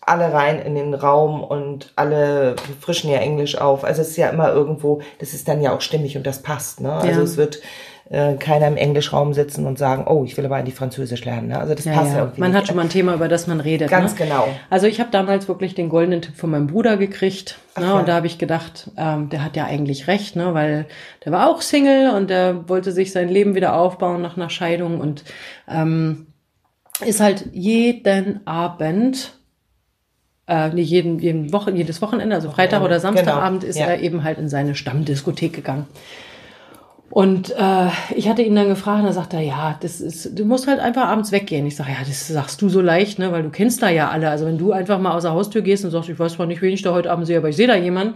alle 0.00 0.32
rein 0.32 0.60
in 0.60 0.74
den 0.74 0.94
Raum 0.94 1.44
und 1.44 1.92
alle 1.94 2.56
frischen 2.80 3.10
ja 3.10 3.18
Englisch 3.18 3.56
auf. 3.56 3.84
Also 3.84 4.02
es 4.02 4.10
ist 4.10 4.16
ja 4.16 4.30
immer 4.30 4.52
irgendwo, 4.52 5.00
das 5.20 5.32
ist 5.32 5.46
dann 5.46 5.60
ja 5.62 5.74
auch 5.74 5.80
stimmig 5.80 6.16
und 6.16 6.26
das 6.26 6.42
passt. 6.42 6.80
Ne? 6.80 6.92
Also 6.92 7.20
ja. 7.20 7.24
es 7.24 7.36
wird 7.36 7.60
äh, 8.12 8.34
keiner 8.34 8.68
im 8.68 8.76
Englischraum 8.76 9.32
sitzen 9.32 9.66
und 9.66 9.78
sagen, 9.78 10.04
oh, 10.06 10.22
ich 10.24 10.36
will 10.36 10.44
aber 10.44 10.56
eigentlich 10.56 10.74
Französisch 10.74 11.24
lernen. 11.24 11.48
Ne? 11.48 11.58
Also 11.58 11.74
das 11.74 11.86
ja, 11.86 11.94
passt 11.94 12.12
ja. 12.12 12.18
irgendwie. 12.18 12.40
Man 12.40 12.50
nicht. 12.50 12.60
hat 12.60 12.66
schon 12.66 12.76
mal 12.76 12.82
ein 12.82 12.90
Thema, 12.90 13.14
über 13.14 13.26
das 13.26 13.46
man 13.46 13.58
redet. 13.58 13.88
Ganz 13.88 14.12
ne? 14.18 14.26
genau. 14.26 14.48
Also 14.68 14.86
ich 14.86 15.00
habe 15.00 15.10
damals 15.10 15.48
wirklich 15.48 15.74
den 15.74 15.88
goldenen 15.88 16.20
Tipp 16.20 16.36
von 16.36 16.50
meinem 16.50 16.66
Bruder 16.66 16.98
gekriegt. 16.98 17.56
Ne? 17.78 17.86
Ja. 17.86 17.98
Und 17.98 18.08
da 18.08 18.16
habe 18.16 18.26
ich 18.26 18.36
gedacht, 18.36 18.90
ähm, 18.98 19.30
der 19.30 19.42
hat 19.42 19.56
ja 19.56 19.64
eigentlich 19.64 20.08
recht, 20.08 20.36
ne? 20.36 20.52
weil 20.52 20.84
der 21.24 21.32
war 21.32 21.48
auch 21.48 21.62
Single 21.62 22.10
und 22.10 22.28
der 22.28 22.68
wollte 22.68 22.92
sich 22.92 23.12
sein 23.12 23.30
Leben 23.30 23.54
wieder 23.54 23.74
aufbauen 23.74 24.20
nach 24.20 24.36
einer 24.36 24.50
Scheidung 24.50 25.00
und 25.00 25.24
ähm, 25.66 26.26
ist 27.06 27.20
halt 27.20 27.46
jeden 27.52 28.46
Abend 28.46 29.38
äh, 30.48 30.68
nicht 30.68 30.90
jeden, 30.90 31.18
jeden 31.18 31.50
Woche, 31.50 31.70
jedes 31.70 32.02
Wochenende, 32.02 32.34
also 32.34 32.50
Freitag 32.50 32.82
oder 32.82 33.00
Samstagabend, 33.00 33.60
genau. 33.60 33.70
ist 33.70 33.78
ja. 33.78 33.86
er 33.86 34.00
eben 34.00 34.22
halt 34.22 34.36
in 34.36 34.50
seine 34.50 34.74
Stammdiskothek 34.74 35.54
gegangen. 35.54 35.86
Und 37.12 37.50
äh, 37.50 37.88
ich 38.16 38.26
hatte 38.26 38.40
ihn 38.40 38.54
dann 38.54 38.68
gefragt 38.68 39.00
und 39.00 39.06
er 39.06 39.12
sagte, 39.12 39.36
ja, 39.38 39.76
das 39.80 40.00
ist, 40.00 40.38
du 40.38 40.46
musst 40.46 40.66
halt 40.66 40.80
einfach 40.80 41.08
abends 41.08 41.30
weggehen. 41.30 41.66
Ich 41.66 41.76
sage, 41.76 41.90
ja, 41.90 41.98
das 41.98 42.26
sagst 42.26 42.62
du 42.62 42.70
so 42.70 42.80
leicht, 42.80 43.18
ne, 43.18 43.30
weil 43.32 43.42
du 43.42 43.50
kennst 43.50 43.82
da 43.82 43.90
ja 43.90 44.08
alle. 44.08 44.30
Also 44.30 44.46
wenn 44.46 44.56
du 44.56 44.72
einfach 44.72 44.98
mal 44.98 45.12
aus 45.12 45.24
der 45.24 45.32
Haustür 45.32 45.60
gehst 45.60 45.84
und 45.84 45.90
sagst, 45.90 46.08
ich 46.08 46.18
weiß 46.18 46.32
zwar 46.32 46.46
nicht, 46.46 46.62
wen 46.62 46.72
ich 46.72 46.80
da 46.80 46.94
heute 46.94 47.10
Abend 47.10 47.26
sehe, 47.26 47.36
aber 47.36 47.50
ich 47.50 47.56
sehe 47.56 47.66
da 47.66 47.76
jemanden, 47.76 48.14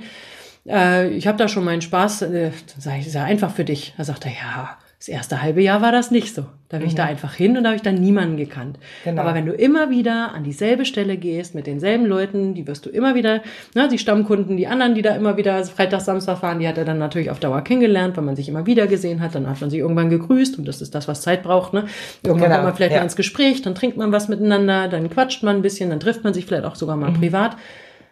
äh, 0.66 1.09
ich 1.09 1.26
habe 1.26 1.37
da 1.37 1.46
schon 1.46 1.64
meinen 1.64 1.82
Spaß, 1.82 2.22
äh, 2.22 2.50
dann 2.50 2.80
sage 2.80 2.96
ich, 2.96 3.02
das 3.02 3.09
ist 3.09 3.14
ja 3.16 3.24
einfach 3.24 3.50
für 3.50 3.64
dich. 3.66 3.92
Da 3.98 4.04
sagt 4.04 4.24
er, 4.24 4.32
ja, 4.32 4.78
das 5.06 5.14
erste 5.14 5.40
halbe 5.40 5.62
Jahr 5.62 5.82
war 5.82 5.92
das 5.92 6.10
nicht 6.10 6.34
so. 6.34 6.46
Da 6.68 6.78
bin 6.78 6.86
mhm. 6.86 6.88
ich 6.88 6.94
da 6.96 7.04
mhm. 7.04 7.10
einfach 7.10 7.32
hin 7.32 7.56
und 7.56 7.62
da 7.62 7.68
habe 7.68 7.76
ich 7.76 7.82
dann 7.82 7.94
niemanden 7.94 8.36
gekannt. 8.36 8.76
Genau. 9.04 9.22
Aber 9.22 9.34
wenn 9.34 9.46
du 9.46 9.52
immer 9.52 9.88
wieder 9.88 10.32
an 10.34 10.42
dieselbe 10.42 10.84
Stelle 10.84 11.16
gehst 11.16 11.54
mit 11.54 11.68
denselben 11.68 12.06
Leuten, 12.06 12.54
die 12.54 12.66
wirst 12.66 12.86
du 12.86 12.90
immer 12.90 13.14
wieder, 13.14 13.42
ne, 13.76 13.86
die 13.88 13.98
Stammkunden, 13.98 14.56
die 14.56 14.66
anderen, 14.66 14.96
die 14.96 15.02
da 15.02 15.14
immer 15.14 15.36
wieder 15.36 15.64
Freitag, 15.64 16.00
Samstag 16.00 16.38
fahren, 16.38 16.58
die 16.58 16.66
hat 16.66 16.76
er 16.76 16.84
dann 16.84 16.98
natürlich 16.98 17.30
auf 17.30 17.38
Dauer 17.38 17.60
kennengelernt, 17.62 18.16
weil 18.16 18.24
man 18.24 18.34
sich 18.34 18.48
immer 18.48 18.66
wieder 18.66 18.88
gesehen 18.88 19.20
hat. 19.20 19.36
Dann 19.36 19.48
hat 19.48 19.60
man 19.60 19.70
sich 19.70 19.78
irgendwann 19.78 20.10
gegrüßt 20.10 20.58
und 20.58 20.66
das 20.66 20.82
ist 20.82 20.92
das, 20.92 21.06
was 21.06 21.22
Zeit 21.22 21.44
braucht. 21.44 21.72
Ne? 21.72 21.84
Irgendwann 22.24 22.48
genau. 22.48 22.54
kommt 22.56 22.64
man 22.64 22.74
vielleicht 22.74 22.92
ja. 22.92 22.98
mal 22.98 23.04
ins 23.04 23.16
Gespräch, 23.16 23.62
dann 23.62 23.76
trinkt 23.76 23.96
man 23.96 24.10
was 24.10 24.26
miteinander, 24.26 24.88
dann 24.88 25.08
quatscht 25.08 25.44
man 25.44 25.56
ein 25.56 25.62
bisschen, 25.62 25.90
dann 25.90 26.00
trifft 26.00 26.24
man 26.24 26.34
sich 26.34 26.46
vielleicht 26.46 26.64
auch 26.64 26.74
sogar 26.74 26.96
mal 26.96 27.10
mhm. 27.10 27.20
privat. 27.20 27.56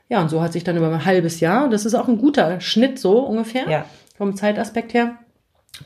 Ja, 0.08 0.20
und 0.20 0.28
so 0.28 0.40
hat 0.40 0.52
sich 0.52 0.62
dann 0.62 0.76
über 0.76 0.92
ein 0.92 1.04
halbes 1.04 1.40
Jahr, 1.40 1.68
das 1.68 1.86
ist 1.86 1.94
auch 1.94 2.06
ein 2.06 2.18
guter 2.18 2.60
Schnitt 2.60 3.00
so 3.00 3.18
ungefähr, 3.18 3.68
ja. 3.68 3.84
vom 4.16 4.36
Zeitaspekt 4.36 4.94
her 4.94 5.16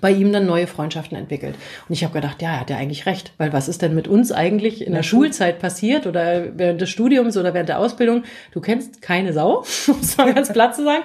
bei 0.01 0.11
ihm 0.11 0.33
dann 0.33 0.47
neue 0.47 0.67
Freundschaften 0.67 1.17
entwickelt. 1.17 1.55
Und 1.89 1.93
ich 1.93 2.05
habe 2.05 2.13
gedacht, 2.13 2.43
ja, 2.43 2.53
er 2.53 2.61
hat 2.61 2.71
ja 2.71 2.77
eigentlich 2.77 3.07
recht, 3.07 3.33
weil 3.39 3.53
was 3.53 3.69
ist 3.69 3.83
denn 3.83 3.95
mit 3.95 4.07
uns 4.07 4.33
eigentlich 4.33 4.87
in 4.87 4.93
der 4.93 5.03
Schulzeit 5.03 5.59
passiert 5.59 6.07
oder 6.07 6.59
während 6.59 6.81
des 6.81 6.91
Studiums 6.91 7.37
oder 7.37 7.55
während 7.55 7.69
der 7.69 7.79
Ausbildung? 7.79 8.25
Du 8.53 8.61
kennst 8.61 9.01
keine 9.03 9.33
Sau, 9.33 9.65
muss 9.87 10.17
man 10.17 10.35
ganz 10.35 10.53
platt 10.53 10.77
zu 10.77 10.85
sagen. 10.85 11.05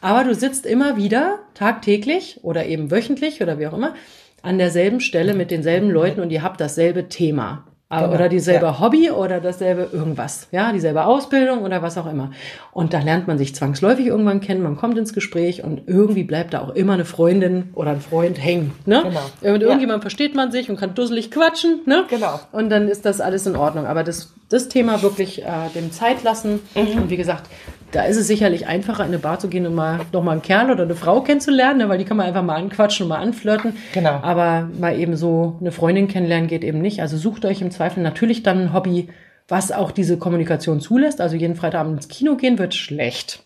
Aber 0.00 0.24
du 0.24 0.34
sitzt 0.34 0.66
immer 0.66 0.96
wieder 0.96 1.38
tagtäglich 1.54 2.40
oder 2.42 2.66
eben 2.66 2.90
wöchentlich 2.90 3.42
oder 3.42 3.58
wie 3.58 3.66
auch 3.66 3.72
immer 3.72 3.94
an 4.42 4.58
derselben 4.58 5.00
Stelle 5.00 5.34
mit 5.34 5.50
denselben 5.50 5.90
Leuten 5.90 6.20
und 6.20 6.30
ihr 6.30 6.42
habt 6.42 6.60
dasselbe 6.60 7.08
Thema. 7.08 7.64
Genau. 7.90 8.12
Oder 8.12 8.28
dieselbe 8.28 8.66
ja. 8.66 8.80
Hobby 8.80 9.10
oder 9.10 9.40
dasselbe 9.40 9.88
irgendwas. 9.90 10.48
Ja, 10.52 10.72
dieselbe 10.72 11.06
Ausbildung 11.06 11.62
oder 11.62 11.80
was 11.80 11.96
auch 11.96 12.06
immer. 12.06 12.32
Und 12.70 12.92
da 12.92 13.00
lernt 13.00 13.26
man 13.26 13.38
sich 13.38 13.54
zwangsläufig 13.54 14.06
irgendwann 14.06 14.40
kennen, 14.40 14.62
man 14.62 14.76
kommt 14.76 14.98
ins 14.98 15.14
Gespräch 15.14 15.64
und 15.64 15.82
irgendwie 15.86 16.22
bleibt 16.22 16.52
da 16.52 16.60
auch 16.60 16.74
immer 16.74 16.92
eine 16.92 17.06
Freundin 17.06 17.70
oder 17.72 17.92
ein 17.92 18.02
Freund 18.02 18.42
hängen. 18.44 18.72
Ne? 18.84 19.04
Genau. 19.04 19.20
Mit 19.40 19.62
irgendjemandem 19.62 20.00
ja. 20.00 20.00
versteht 20.02 20.34
man 20.34 20.52
sich 20.52 20.68
und 20.68 20.78
kann 20.78 20.94
dusselig 20.94 21.30
quatschen. 21.30 21.80
Ne? 21.86 22.04
Genau. 22.10 22.38
Und 22.52 22.68
dann 22.68 22.88
ist 22.88 23.06
das 23.06 23.22
alles 23.22 23.46
in 23.46 23.56
Ordnung. 23.56 23.86
Aber 23.86 24.04
das, 24.04 24.34
das 24.50 24.68
Thema 24.68 25.00
wirklich 25.00 25.42
äh, 25.42 25.46
dem 25.74 25.90
Zeit 25.90 26.22
lassen. 26.22 26.60
Mhm. 26.74 27.02
Und 27.02 27.10
wie 27.10 27.16
gesagt, 27.16 27.48
da 27.92 28.02
ist 28.04 28.16
es 28.16 28.26
sicherlich 28.26 28.66
einfacher, 28.66 29.02
in 29.02 29.08
eine 29.08 29.18
Bar 29.18 29.38
zu 29.38 29.48
gehen 29.48 29.66
und 29.66 29.74
mal 29.74 30.00
noch 30.12 30.22
mal 30.22 30.32
einen 30.32 30.42
Kerl 30.42 30.70
oder 30.70 30.82
eine 30.82 30.94
Frau 30.94 31.20
kennenzulernen, 31.22 31.78
ne, 31.78 31.88
weil 31.88 31.98
die 31.98 32.04
kann 32.04 32.16
man 32.16 32.26
einfach 32.26 32.42
mal 32.42 32.56
anquatschen 32.56 33.04
und 33.04 33.08
mal 33.08 33.20
anflirten. 33.20 33.76
Genau. 33.92 34.20
Aber 34.22 34.68
mal 34.78 34.98
eben 34.98 35.16
so 35.16 35.56
eine 35.60 35.72
Freundin 35.72 36.08
kennenlernen 36.08 36.48
geht 36.48 36.64
eben 36.64 36.80
nicht. 36.80 37.00
Also 37.00 37.16
sucht 37.16 37.44
euch 37.44 37.62
im 37.62 37.70
Zweifel 37.70 38.02
natürlich 38.02 38.42
dann 38.42 38.60
ein 38.60 38.72
Hobby, 38.72 39.08
was 39.48 39.72
auch 39.72 39.90
diese 39.90 40.18
Kommunikation 40.18 40.80
zulässt. 40.80 41.20
Also 41.20 41.36
jeden 41.36 41.56
Freitagabend 41.56 41.96
ins 41.96 42.08
Kino 42.08 42.36
gehen 42.36 42.58
wird 42.58 42.74
schlecht. 42.74 43.42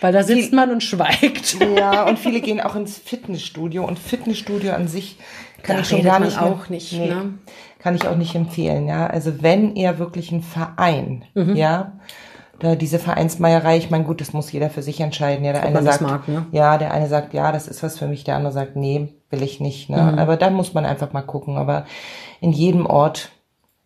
Weil 0.00 0.12
da 0.12 0.22
sitzt 0.22 0.48
Viel, 0.48 0.56
man 0.56 0.70
und 0.70 0.82
schweigt. 0.82 1.56
Ja, 1.76 2.04
und 2.08 2.18
viele 2.18 2.40
gehen 2.40 2.60
auch 2.60 2.74
ins 2.74 2.98
Fitnessstudio 2.98 3.84
und 3.84 3.98
Fitnessstudio 3.98 4.72
an 4.72 4.88
sich 4.88 5.18
kann 5.62 5.76
da 5.76 5.82
ich 5.82 5.88
schon 5.88 6.02
gar 6.02 6.20
nicht 6.20 6.40
auch 6.40 6.68
nicht. 6.68 6.92
Nee, 6.92 7.08
ne? 7.08 7.34
Kann 7.78 7.94
ich 7.94 8.06
auch 8.06 8.16
nicht 8.16 8.34
empfehlen. 8.34 8.88
Ja, 8.88 9.06
also 9.06 9.42
wenn 9.42 9.76
ihr 9.76 9.98
wirklich 9.98 10.32
ein 10.32 10.42
Verein, 10.42 11.24
mhm. 11.34 11.54
ja, 11.56 11.92
da 12.58 12.74
diese 12.74 12.98
Vereinsmeierei, 12.98 13.76
ich 13.76 13.90
meine, 13.90 14.04
gut, 14.04 14.20
das 14.20 14.32
muss 14.32 14.50
jeder 14.52 14.70
für 14.70 14.82
sich 14.82 15.00
entscheiden. 15.00 15.44
Ja, 15.44 15.52
der 15.52 15.62
Ob 15.62 15.68
eine 15.68 15.82
sagt, 15.82 16.00
mag, 16.00 16.28
ne? 16.28 16.46
ja, 16.52 16.78
der 16.78 16.92
eine 16.92 17.08
sagt, 17.08 17.34
ja, 17.34 17.52
das 17.52 17.68
ist 17.68 17.82
was 17.82 17.98
für 17.98 18.06
mich, 18.06 18.24
der 18.24 18.36
andere 18.36 18.52
sagt, 18.52 18.76
nee, 18.76 19.14
will 19.30 19.42
ich 19.42 19.60
nicht. 19.60 19.90
Ne? 19.90 20.00
Mhm. 20.00 20.18
Aber 20.18 20.36
dann 20.36 20.54
muss 20.54 20.74
man 20.74 20.86
einfach 20.86 21.12
mal 21.12 21.22
gucken. 21.22 21.56
Aber 21.56 21.84
in 22.40 22.52
jedem 22.52 22.86
Ort 22.86 23.30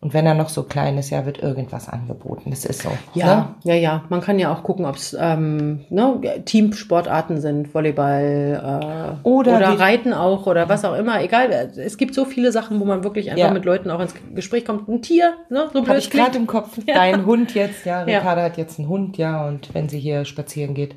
und 0.03 0.15
wenn 0.15 0.25
er 0.25 0.33
noch 0.33 0.49
so 0.49 0.63
klein 0.63 0.97
ist, 0.97 1.11
ja, 1.11 1.27
wird 1.27 1.43
irgendwas 1.43 1.87
angeboten. 1.87 2.49
Das 2.49 2.65
ist 2.65 2.81
so. 2.81 2.89
Ja, 3.13 3.35
ne? 3.35 3.55
ja, 3.71 3.75
ja. 3.75 4.03
Man 4.09 4.19
kann 4.19 4.39
ja 4.39 4.51
auch 4.51 4.63
gucken, 4.63 4.85
ob 4.85 4.95
es 4.95 5.15
ähm, 5.19 5.81
ne, 5.91 6.19
Teamsportarten 6.43 7.39
sind, 7.39 7.71
Volleyball 7.71 9.19
äh, 9.23 9.27
oder, 9.27 9.57
oder 9.57 9.79
Reiten 9.79 10.11
auch 10.13 10.47
oder 10.47 10.67
was 10.69 10.85
auch 10.85 10.95
immer. 10.95 11.21
Egal, 11.21 11.51
es 11.77 11.97
gibt 11.97 12.15
so 12.15 12.25
viele 12.25 12.51
Sachen, 12.51 12.79
wo 12.79 12.85
man 12.85 13.03
wirklich 13.03 13.29
einfach 13.29 13.45
ja. 13.45 13.53
mit 13.53 13.63
Leuten 13.63 13.91
auch 13.91 13.99
ins 13.99 14.15
Gespräch 14.33 14.65
kommt. 14.65 14.89
Ein 14.89 15.03
Tier, 15.03 15.35
ne? 15.49 15.69
So 15.71 15.87
Habe 15.87 15.99
ich 15.99 16.09
gerade 16.09 16.35
im 16.37 16.47
Kopf. 16.47 16.79
Ja. 16.87 16.95
Dein 16.95 17.27
Hund 17.27 17.53
jetzt, 17.53 17.85
ja. 17.85 18.01
Ricarda 18.01 18.41
ja. 18.41 18.45
hat 18.47 18.57
jetzt 18.57 18.79
einen 18.79 18.89
Hund, 18.89 19.17
ja. 19.17 19.47
Und 19.47 19.71
wenn 19.73 19.87
sie 19.87 19.99
hier 19.99 20.25
spazieren 20.25 20.73
geht, 20.73 20.95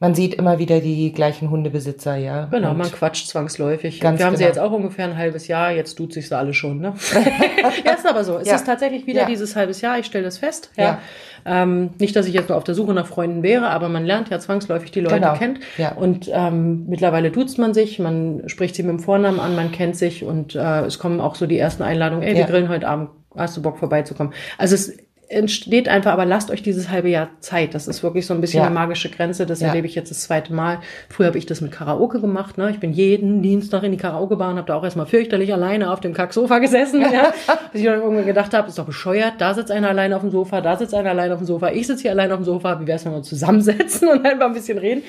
man 0.00 0.14
sieht 0.14 0.34
immer 0.34 0.58
wieder 0.58 0.80
die 0.80 1.12
gleichen 1.12 1.50
Hundebesitzer, 1.50 2.16
ja. 2.16 2.46
Genau, 2.46 2.70
und 2.70 2.78
man 2.78 2.90
quatscht 2.90 3.28
zwangsläufig. 3.28 4.00
Ganz 4.00 4.18
wir 4.18 4.26
haben 4.26 4.32
genau. 4.32 4.38
sie 4.38 4.44
jetzt 4.44 4.58
auch 4.58 4.72
ungefähr 4.72 5.06
ein 5.06 5.16
halbes 5.16 5.48
Jahr, 5.48 5.70
jetzt 5.70 5.94
tut 5.94 6.12
sich 6.12 6.28
sie 6.28 6.36
alle 6.36 6.54
schon, 6.54 6.80
ne? 6.80 6.94
ja, 7.84 7.92
ist 7.92 8.06
aber 8.06 8.24
so. 8.24 8.38
Es 8.38 8.48
ja. 8.48 8.56
ist 8.56 8.66
tatsächlich 8.66 9.06
wieder 9.06 9.22
ja. 9.22 9.26
dieses 9.26 9.56
halbes 9.56 9.80
Jahr, 9.80 9.98
ich 9.98 10.06
stelle 10.06 10.24
das 10.24 10.38
fest. 10.38 10.70
Ja. 10.76 10.84
ja. 10.84 10.98
Ähm, 11.46 11.90
nicht, 11.98 12.16
dass 12.16 12.26
ich 12.26 12.34
jetzt 12.34 12.48
nur 12.48 12.56
auf 12.56 12.64
der 12.64 12.74
Suche 12.74 12.94
nach 12.94 13.06
Freunden 13.06 13.42
wäre, 13.42 13.68
aber 13.68 13.88
man 13.88 14.04
lernt 14.04 14.30
ja 14.30 14.38
zwangsläufig 14.38 14.90
die 14.90 15.00
Leute 15.00 15.16
genau. 15.16 15.34
kennt. 15.34 15.60
Ja. 15.76 15.92
Und 15.92 16.30
ähm, 16.32 16.86
mittlerweile 16.86 17.30
duzt 17.30 17.58
man 17.58 17.74
sich, 17.74 17.98
man 17.98 18.42
spricht 18.46 18.74
sie 18.74 18.82
mit 18.82 18.92
dem 18.92 18.98
Vornamen 19.00 19.40
an, 19.40 19.54
man 19.54 19.70
kennt 19.70 19.96
sich 19.96 20.24
und 20.24 20.54
äh, 20.54 20.80
es 20.82 20.98
kommen 20.98 21.20
auch 21.20 21.34
so 21.34 21.46
die 21.46 21.58
ersten 21.58 21.82
Einladungen, 21.82 22.22
ey, 22.22 22.34
wir 22.34 22.44
grillen 22.44 22.68
heute 22.68 22.88
Abend, 22.88 23.10
hast 23.36 23.56
du 23.56 23.62
Bock 23.62 23.78
vorbeizukommen? 23.78 24.32
Also 24.58 24.74
es 24.74 24.96
entsteht 25.28 25.88
einfach, 25.88 26.12
aber 26.12 26.24
lasst 26.24 26.50
euch 26.50 26.62
dieses 26.62 26.90
halbe 26.90 27.08
Jahr 27.08 27.28
Zeit. 27.40 27.74
Das 27.74 27.88
ist 27.88 28.02
wirklich 28.02 28.26
so 28.26 28.34
ein 28.34 28.40
bisschen 28.40 28.60
ja. 28.60 28.66
eine 28.66 28.74
magische 28.74 29.10
Grenze. 29.10 29.46
Das 29.46 29.60
ja. 29.60 29.68
erlebe 29.68 29.86
ich 29.86 29.94
jetzt 29.94 30.10
das 30.10 30.22
zweite 30.22 30.52
Mal. 30.52 30.80
Früher 31.08 31.26
habe 31.28 31.38
ich 31.38 31.46
das 31.46 31.60
mit 31.60 31.72
Karaoke 31.72 32.20
gemacht. 32.20 32.58
Ne? 32.58 32.70
Ich 32.70 32.80
bin 32.80 32.92
jeden 32.92 33.42
Dienstag 33.42 33.82
in 33.82 33.92
die 33.92 33.98
Karaoke-Bar 33.98 34.50
und 34.50 34.56
habe 34.56 34.66
da 34.66 34.74
auch 34.74 34.84
erstmal 34.84 35.06
fürchterlich 35.06 35.52
alleine 35.52 35.90
auf 35.90 36.00
dem 36.00 36.14
Kacksofa 36.14 36.58
gesessen. 36.58 37.00
ja? 37.00 37.32
Bis 37.72 37.80
ich 37.80 37.86
dann 37.86 38.00
irgendwann 38.00 38.26
gedacht 38.26 38.54
habe, 38.54 38.68
ist 38.68 38.78
doch 38.78 38.86
bescheuert. 38.86 39.34
Da 39.38 39.54
sitzt 39.54 39.70
einer 39.70 39.88
alleine 39.88 40.16
auf 40.16 40.22
dem 40.22 40.30
Sofa, 40.30 40.60
da 40.60 40.76
sitzt 40.76 40.94
einer 40.94 41.10
alleine 41.10 41.34
auf 41.34 41.40
dem 41.40 41.46
Sofa. 41.46 41.70
Ich 41.70 41.86
sitze 41.86 42.02
hier 42.02 42.10
alleine 42.10 42.34
auf 42.34 42.40
dem 42.40 42.44
Sofa. 42.44 42.80
Wie 42.80 42.86
wäre 42.86 42.96
es, 42.96 43.04
wenn 43.04 43.12
wir 43.12 43.18
uns 43.18 43.28
zusammensetzen 43.28 44.08
und 44.12 44.24
einfach 44.24 44.46
ein 44.46 44.54
bisschen 44.54 44.78
reden? 44.78 45.02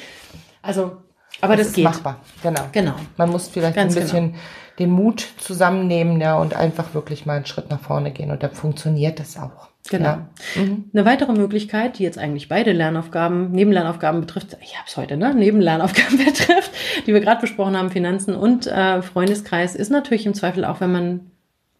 Also, 0.62 0.98
aber 1.42 1.56
das, 1.56 1.60
das 1.60 1.68
ist 1.68 1.76
geht. 1.76 1.84
machbar. 1.84 2.22
Genau. 2.42 2.62
Genau. 2.72 2.94
Man 3.18 3.30
muss 3.30 3.48
vielleicht 3.48 3.76
Ganz 3.76 3.96
ein 3.96 4.02
bisschen 4.04 4.32
genau. 4.32 4.44
Den 4.80 4.90
Mut 4.90 5.26
zusammennehmen 5.38 6.20
ja, 6.20 6.38
und 6.38 6.54
einfach 6.54 6.94
wirklich 6.94 7.26
mal 7.26 7.38
einen 7.38 7.46
Schritt 7.46 7.70
nach 7.70 7.80
vorne 7.80 8.12
gehen. 8.12 8.32
Und 8.32 8.44
dann 8.44 8.52
funktioniert 8.52 9.20
das 9.20 9.38
auch. 9.38 9.70
Genau. 9.90 10.06
Ja. 10.06 10.28
Mhm. 10.56 10.86
Eine 10.94 11.06
weitere 11.06 11.34
Möglichkeit, 11.34 12.00
die 12.00 12.04
jetzt 12.04 12.18
eigentlich 12.18 12.50
beide 12.50 12.72
Lernaufgaben, 12.72 13.52
Nebenlernaufgaben 13.52 14.22
betrifft, 14.22 14.58
ich 14.62 14.76
habe 14.76 14.86
es 14.88 14.98
heute, 14.98 15.16
ne, 15.16 15.34
Nebenlernaufgaben 15.36 16.18
betrifft, 16.26 16.72
die 17.06 17.14
wir 17.14 17.22
gerade 17.22 17.42
besprochen 17.42 17.78
haben, 17.78 17.92
Finanzen 17.92 18.36
und 18.36 18.68
äh, 18.68 19.02
Freundeskreis, 19.02 19.76
ist 19.76 19.92
natürlich 19.92 20.26
im 20.26 20.34
Zweifel 20.34 20.66
auch, 20.66 20.82
wenn 20.82 20.92
man 20.92 21.32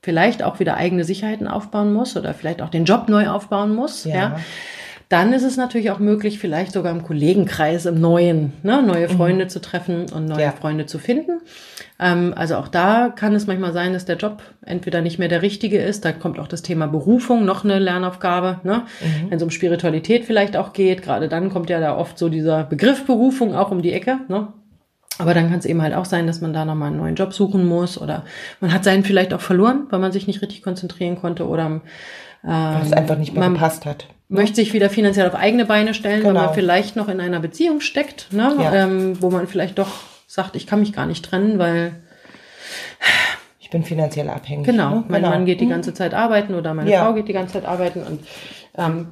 vielleicht 0.04 0.44
auch 0.44 0.60
wieder 0.60 0.78
eigene 0.78 1.04
Sicherheiten 1.04 1.48
aufbauen 1.48 1.92
muss 1.92 2.16
oder 2.16 2.36
vielleicht 2.36 2.62
auch 2.62 2.70
den 2.70 2.86
Job 2.86 3.10
neu 3.10 3.28
aufbauen 3.28 3.74
muss. 3.74 4.04
Ja. 4.06 4.16
ja 4.16 4.40
dann 5.10 5.34
ist 5.34 5.44
es 5.44 5.56
natürlich 5.56 5.92
auch 5.92 6.00
möglich, 6.00 6.40
vielleicht 6.40 6.72
sogar 6.74 6.92
im 6.92 7.04
Kollegenkreis, 7.04 7.86
im 7.86 8.02
Neuen, 8.02 8.54
ne, 8.64 8.82
neue 8.82 9.08
mhm. 9.08 9.18
Freunde 9.18 9.46
mhm. 9.46 9.50
zu 9.50 9.62
treffen 9.62 10.06
und 10.12 10.26
neue 10.26 10.44
ja. 10.44 10.52
Freunde 10.52 10.86
zu 10.86 10.98
finden. 10.98 11.42
Ähm, 11.98 12.34
also 12.36 12.56
auch 12.56 12.68
da 12.68 13.10
kann 13.10 13.36
es 13.36 13.48
manchmal 13.48 13.74
sein, 13.74 13.94
dass 13.94 14.06
der 14.06 14.18
Job 14.18 14.42
entweder 14.66 15.02
nicht 15.02 15.18
mehr 15.18 15.28
der 15.28 15.42
richtige 15.42 15.78
ist. 15.78 16.04
Da 16.04 16.12
kommt 16.12 16.40
auch 16.40 16.48
das 16.48 16.62
Thema 16.62 16.88
Berufung, 16.88 17.46
noch 17.46 17.64
eine 17.64 17.80
Lernaufgabe. 17.80 18.60
Ne? 18.64 18.84
Mhm. 19.02 19.30
Wenn 19.30 19.38
es 19.38 19.44
um 19.44 19.50
Spiritualität 19.50 20.26
vielleicht 20.26 20.58
auch 20.58 20.74
geht, 20.74 21.02
gerade 21.02 21.30
dann 21.30 21.50
kommt 21.52 21.70
ja 21.70 21.80
da 21.80 21.96
oft 21.96 22.18
so 22.18 22.30
dieser 22.30 22.64
Begriff 22.64 23.06
Berufung 23.06 23.56
auch 23.56 23.72
um 23.72 23.82
die 23.82 23.94
Ecke. 23.94 24.20
Ne? 24.28 24.48
Aber 25.18 25.34
dann 25.34 25.50
kann 25.50 25.60
es 25.60 25.66
eben 25.66 25.82
halt 25.82 25.94
auch 25.94 26.06
sein, 26.06 26.28
dass 26.28 26.42
man 26.42 26.52
da 26.54 26.66
nochmal 26.66 26.90
einen 26.90 26.98
neuen 26.98 27.16
Job 27.16 27.34
suchen 27.34 27.66
muss 27.66 28.00
oder 28.02 28.26
man 28.60 28.74
hat 28.74 28.84
seinen 28.84 29.06
vielleicht 29.06 29.34
auch 29.34 29.40
verloren, 29.40 29.88
weil 29.90 30.00
man 30.00 30.12
sich 30.12 30.28
nicht 30.28 30.42
richtig 30.42 30.62
konzentrieren 30.62 31.16
konnte 31.16 31.48
oder 31.48 31.66
ähm, 31.66 31.82
weil 32.44 32.82
es 32.82 32.92
einfach 32.92 33.18
nicht 33.18 33.34
mehr 33.34 33.50
gepasst 33.50 33.86
hat 33.86 34.08
möchte 34.28 34.56
sich 34.56 34.74
wieder 34.74 34.90
finanziell 34.90 35.28
auf 35.28 35.36
eigene 35.36 35.66
Beine 35.66 35.94
stellen, 35.94 36.24
genau. 36.24 36.34
weil 36.34 36.46
man 36.48 36.56
vielleicht 36.56 36.96
noch 36.96 37.10
in 37.10 37.20
einer 37.20 37.40
Beziehung 37.40 37.80
steckt, 37.80 38.34
ne? 38.34 38.56
Ja. 38.60 38.74
Ähm, 38.74 39.22
wo 39.22 39.30
man 39.30 39.48
vielleicht 39.48 39.78
doch 39.78 39.92
sagt, 40.28 40.56
ich 40.56 40.68
kann 40.68 40.80
mich 40.80 40.94
gar 40.94 41.06
nicht 41.06 41.26
trennen, 41.26 41.60
weil 41.60 41.96
ich 43.60 43.70
bin 43.70 43.84
finanziell 43.84 44.30
abhängig. 44.30 44.66
Genau, 44.66 44.90
ne? 44.90 45.04
mein 45.08 45.22
genau. 45.22 45.34
Mann 45.34 45.46
geht 45.46 45.62
die 45.62 45.66
mhm. 45.66 45.72
ganze 45.72 45.94
Zeit 45.94 46.14
arbeiten 46.14 46.56
oder 46.56 46.74
meine 46.74 46.90
ja. 46.90 47.04
Frau 47.04 47.14
geht 47.14 47.28
die 47.28 47.34
ganze 47.34 47.54
Zeit 47.54 47.66
arbeiten 47.66 48.04
und 48.04 48.22
ähm, 48.78 49.08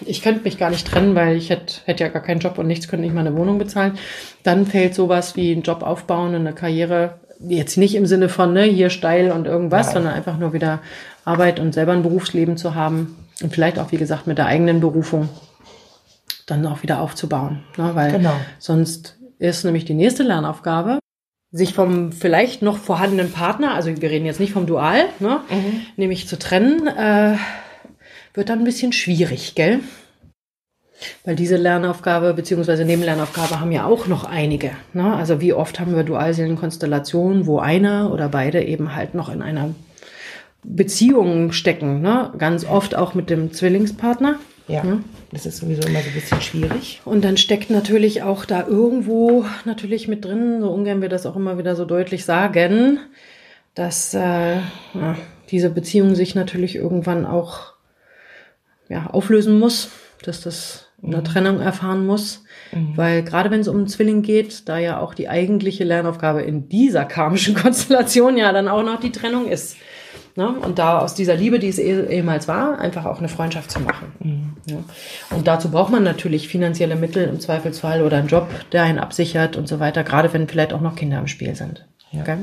ich 0.00 0.22
könnte 0.22 0.42
mich 0.42 0.58
gar 0.58 0.70
nicht 0.70 0.86
trennen, 0.86 1.14
weil 1.14 1.36
ich 1.36 1.50
hätte, 1.50 1.74
hätte 1.84 2.02
ja 2.02 2.10
gar 2.10 2.22
keinen 2.22 2.40
Job 2.40 2.58
und 2.58 2.66
nichts, 2.66 2.88
könnte 2.88 3.04
nicht 3.04 3.14
mal 3.14 3.20
eine 3.20 3.36
Wohnung 3.36 3.58
bezahlen. 3.58 3.98
Dann 4.42 4.66
fällt 4.66 4.94
sowas 4.94 5.36
wie 5.36 5.52
ein 5.52 5.62
Job 5.62 5.82
aufbauen 5.82 6.34
und 6.34 6.40
eine 6.40 6.54
Karriere 6.54 7.20
jetzt 7.38 7.76
nicht 7.76 7.94
im 7.94 8.06
Sinne 8.06 8.28
von 8.28 8.52
ne, 8.52 8.64
hier 8.64 8.90
steil 8.90 9.30
und 9.30 9.46
irgendwas, 9.46 9.86
Nein. 9.86 9.94
sondern 9.94 10.14
einfach 10.14 10.38
nur 10.38 10.52
wieder 10.52 10.80
Arbeit 11.24 11.60
und 11.60 11.72
selber 11.72 11.92
ein 11.92 12.02
Berufsleben 12.02 12.56
zu 12.56 12.74
haben, 12.74 13.16
und 13.42 13.54
vielleicht 13.54 13.78
auch, 13.78 13.92
wie 13.92 13.96
gesagt, 13.96 14.26
mit 14.26 14.38
der 14.38 14.46
eigenen 14.46 14.80
Berufung 14.80 15.28
dann 16.46 16.66
auch 16.66 16.82
wieder 16.82 17.00
aufzubauen. 17.00 17.62
Ne? 17.76 17.90
Weil 17.94 18.12
genau. 18.12 18.34
sonst 18.58 19.16
ist 19.48 19.64
nämlich 19.64 19.84
die 19.84 19.94
nächste 19.94 20.22
Lernaufgabe, 20.22 20.98
sich 21.52 21.74
vom 21.74 22.12
vielleicht 22.12 22.62
noch 22.62 22.78
vorhandenen 22.78 23.32
Partner, 23.32 23.74
also 23.74 23.90
wir 24.00 24.10
reden 24.10 24.26
jetzt 24.26 24.40
nicht 24.40 24.52
vom 24.52 24.66
Dual, 24.66 25.06
ne? 25.18 25.40
Mhm. 25.50 25.82
nämlich 25.96 26.28
zu 26.28 26.38
trennen, 26.38 26.86
äh, 26.86 27.36
wird 28.34 28.48
dann 28.48 28.60
ein 28.60 28.64
bisschen 28.64 28.92
schwierig, 28.92 29.54
gell? 29.54 29.80
Weil 31.24 31.34
diese 31.34 31.56
Lernaufgabe 31.56 32.34
bzw. 32.34 32.84
Nebenlernaufgabe 32.84 33.58
haben 33.58 33.72
ja 33.72 33.86
auch 33.86 34.06
noch 34.06 34.24
einige. 34.24 34.72
Ne? 34.92 35.14
Also 35.14 35.40
wie 35.40 35.54
oft 35.54 35.80
haben 35.80 35.96
wir 35.96 36.04
Dualseelenkonstellationen, 36.04 37.46
wo 37.46 37.58
einer 37.58 38.12
oder 38.12 38.28
beide 38.28 38.62
eben 38.62 38.94
halt 38.94 39.14
noch 39.14 39.30
in 39.30 39.40
einer 39.40 39.74
Beziehungen 40.62 41.52
stecken, 41.52 42.02
ne? 42.02 42.32
ganz 42.36 42.66
oft 42.66 42.94
auch 42.94 43.14
mit 43.14 43.30
dem 43.30 43.52
Zwillingspartner. 43.52 44.38
Ja, 44.68 44.84
ne? 44.84 45.02
Das 45.32 45.46
ist 45.46 45.58
sowieso 45.58 45.86
immer 45.88 46.00
so 46.00 46.08
ein 46.08 46.14
bisschen 46.14 46.40
schwierig. 46.40 47.00
Und 47.04 47.24
dann 47.24 47.36
steckt 47.36 47.70
natürlich 47.70 48.22
auch 48.22 48.44
da 48.44 48.66
irgendwo 48.66 49.44
natürlich 49.64 50.08
mit 50.08 50.24
drin, 50.24 50.60
so 50.60 50.70
ungern 50.70 51.02
wir 51.02 51.08
das 51.08 51.24
auch 51.26 51.36
immer 51.36 51.56
wieder 51.56 51.76
so 51.76 51.84
deutlich 51.84 52.24
sagen, 52.24 52.98
dass 53.74 54.12
äh, 54.14 54.56
ja, 54.56 55.16
diese 55.50 55.70
Beziehung 55.70 56.14
sich 56.14 56.34
natürlich 56.34 56.74
irgendwann 56.74 57.26
auch 57.26 57.74
ja, 58.88 59.06
auflösen 59.06 59.58
muss, 59.58 59.90
dass 60.22 60.40
das 60.40 60.86
eine 61.02 61.18
mhm. 61.18 61.24
Trennung 61.24 61.60
erfahren 61.60 62.06
muss. 62.06 62.44
Mhm. 62.72 62.96
Weil 62.96 63.22
gerade 63.22 63.50
wenn 63.50 63.60
es 63.60 63.68
um 63.68 63.76
einen 63.76 63.88
Zwilling 63.88 64.22
geht, 64.22 64.68
da 64.68 64.78
ja 64.78 64.98
auch 64.98 65.14
die 65.14 65.28
eigentliche 65.28 65.84
Lernaufgabe 65.84 66.42
in 66.42 66.68
dieser 66.68 67.04
karmischen 67.04 67.54
Konstellation 67.62 68.36
ja 68.36 68.52
dann 68.52 68.68
auch 68.68 68.82
noch 68.82 69.00
die 69.00 69.12
Trennung 69.12 69.48
ist. 69.48 69.76
Ne? 70.36 70.48
Und 70.48 70.78
da 70.78 70.98
aus 71.00 71.14
dieser 71.14 71.34
Liebe, 71.34 71.58
die 71.58 71.68
es 71.68 71.78
eh, 71.78 72.06
ehemals 72.06 72.48
war, 72.48 72.78
einfach 72.78 73.04
auch 73.04 73.18
eine 73.18 73.28
Freundschaft 73.28 73.70
zu 73.70 73.80
machen. 73.80 74.12
Mhm. 74.20 74.56
Ja. 74.66 74.76
Und 75.30 75.46
dazu 75.46 75.70
braucht 75.70 75.90
man 75.90 76.02
natürlich 76.02 76.48
finanzielle 76.48 76.96
Mittel 76.96 77.24
im 77.24 77.40
Zweifelsfall 77.40 78.02
oder 78.02 78.18
einen 78.18 78.28
Job, 78.28 78.48
der 78.72 78.84
einen 78.84 78.98
absichert 78.98 79.56
und 79.56 79.68
so 79.68 79.80
weiter, 79.80 80.04
gerade 80.04 80.32
wenn 80.32 80.48
vielleicht 80.48 80.72
auch 80.72 80.80
noch 80.80 80.96
Kinder 80.96 81.18
im 81.18 81.26
Spiel 81.26 81.54
sind. 81.54 81.86
Ja. 82.12 82.22
Okay? 82.22 82.36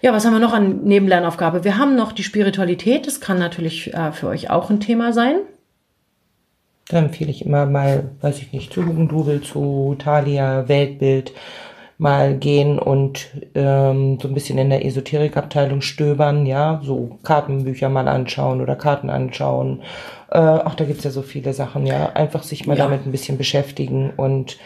Ja, 0.00 0.12
was 0.12 0.24
haben 0.24 0.32
wir 0.32 0.40
noch 0.40 0.52
an 0.52 0.82
Nebenlernaufgabe? 0.82 1.62
Wir 1.62 1.78
haben 1.78 1.94
noch 1.94 2.10
die 2.10 2.24
Spiritualität. 2.24 3.06
Das 3.06 3.20
kann 3.20 3.38
natürlich 3.38 3.94
äh, 3.94 4.10
für 4.12 4.26
euch 4.26 4.50
auch 4.50 4.68
ein 4.68 4.80
Thema 4.80 5.12
sein. 5.12 5.36
Da 6.88 6.98
empfehle 6.98 7.30
ich 7.30 7.46
immer 7.46 7.66
mal, 7.66 8.10
weiß 8.20 8.40
ich 8.40 8.52
nicht, 8.52 8.72
zu 8.72 8.84
Hugendubel, 8.84 9.40
zu 9.42 9.94
Thalia, 9.98 10.68
Weltbild 10.68 11.32
mal 11.98 12.36
gehen 12.36 12.78
und 12.78 13.28
ähm, 13.54 14.18
so 14.20 14.28
ein 14.28 14.34
bisschen 14.34 14.58
in 14.58 14.70
der 14.70 14.84
Esoterikabteilung 14.84 15.80
stöbern, 15.82 16.46
ja, 16.46 16.80
so 16.82 17.18
Kartenbücher 17.22 17.88
mal 17.88 18.08
anschauen 18.08 18.60
oder 18.60 18.76
Karten 18.76 19.10
anschauen. 19.10 19.82
Äh, 20.30 20.38
ach, 20.38 20.74
da 20.74 20.84
gibt's 20.84 21.04
ja 21.04 21.10
so 21.10 21.22
viele 21.22 21.52
Sachen, 21.52 21.86
ja. 21.86 22.10
Einfach 22.14 22.42
sich 22.42 22.66
mal 22.66 22.76
ja. 22.76 22.84
damit 22.84 23.06
ein 23.06 23.12
bisschen 23.12 23.38
beschäftigen 23.38 24.12
und 24.16 24.58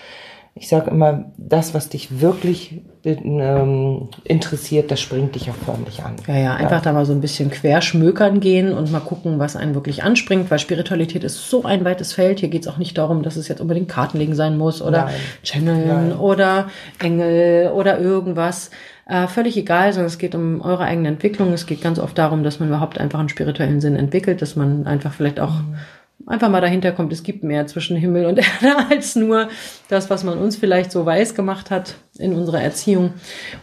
ich 0.59 0.69
sage 0.69 0.90
immer, 0.90 1.27
das, 1.37 1.75
was 1.75 1.90
dich 1.90 2.23
wirklich 2.23 2.81
ähm, 3.05 4.09
interessiert, 4.25 4.90
das 4.90 5.03
springt 5.03 5.35
dich 5.35 5.51
auch 5.51 5.55
förmlich 5.55 6.03
an. 6.03 6.16
Ja, 6.27 6.37
ja, 6.37 6.55
einfach 6.55 6.79
ja. 6.79 6.81
da 6.81 6.92
mal 6.95 7.05
so 7.05 7.12
ein 7.12 7.21
bisschen 7.21 7.51
querschmökern 7.51 8.40
gehen 8.40 8.73
und 8.73 8.90
mal 8.90 9.01
gucken, 9.01 9.38
was 9.38 9.55
einen 9.55 9.75
wirklich 9.75 10.03
anspringt, 10.03 10.51
weil 10.51 10.59
Spiritualität 10.59 11.25
ist 11.25 11.51
so 11.51 11.64
ein 11.64 11.85
weites 11.85 12.14
Feld. 12.14 12.40
Hier 12.40 12.49
geht 12.49 12.62
es 12.62 12.69
auch 12.69 12.79
nicht 12.79 12.97
darum, 12.97 13.23
dass 13.23 13.37
es 13.37 13.49
jetzt 13.49 13.61
unbedingt 13.61 13.90
Kartenlegen 13.90 14.35
sein 14.35 14.57
muss 14.57 14.81
oder 14.81 15.05
Nein. 15.05 15.14
Channeln 15.42 15.88
Nein. 15.88 16.12
oder 16.16 16.69
Engel 17.01 17.71
oder 17.73 18.01
irgendwas. 18.01 18.71
Äh, 19.07 19.29
völlig 19.29 19.59
egal, 19.59 19.92
sondern 19.92 20.09
es 20.09 20.16
geht 20.16 20.35
um 20.35 20.62
eure 20.62 20.85
eigene 20.85 21.09
Entwicklung. 21.09 21.53
Es 21.53 21.66
geht 21.66 21.83
ganz 21.83 21.99
oft 21.99 22.16
darum, 22.16 22.42
dass 22.42 22.61
man 22.61 22.71
überhaupt 22.71 22.99
einfach 22.99 23.19
einen 23.19 23.29
spirituellen 23.29 23.83
Sinn 23.83 23.95
entwickelt, 23.95 24.40
dass 24.40 24.57
man 24.57 24.87
einfach 24.87 25.12
vielleicht 25.12 25.38
auch 25.38 25.53
mhm 25.53 25.77
einfach 26.24 26.48
mal 26.48 26.61
dahinter 26.61 26.92
kommt, 26.92 27.12
es 27.12 27.22
gibt 27.22 27.44
mehr 27.44 27.66
zwischen 27.66 27.96
Himmel 27.96 28.26
und 28.26 28.38
Erde 28.62 28.76
als 28.90 29.16
nur 29.16 29.48
das, 29.88 30.11
was 30.11 30.24
man 30.24 30.38
uns 30.38 30.57
vielleicht 30.57 30.92
so 30.92 31.05
weiß 31.05 31.35
gemacht 31.35 31.70
hat 31.70 31.96
in 32.18 32.35
unserer 32.35 32.62
Erziehung. 32.62 33.14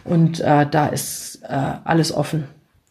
Und 0.04 0.40
äh, 0.40 0.66
da 0.70 0.86
ist 0.86 1.40
äh, 1.42 1.72
alles 1.84 2.12
offen. 2.12 2.44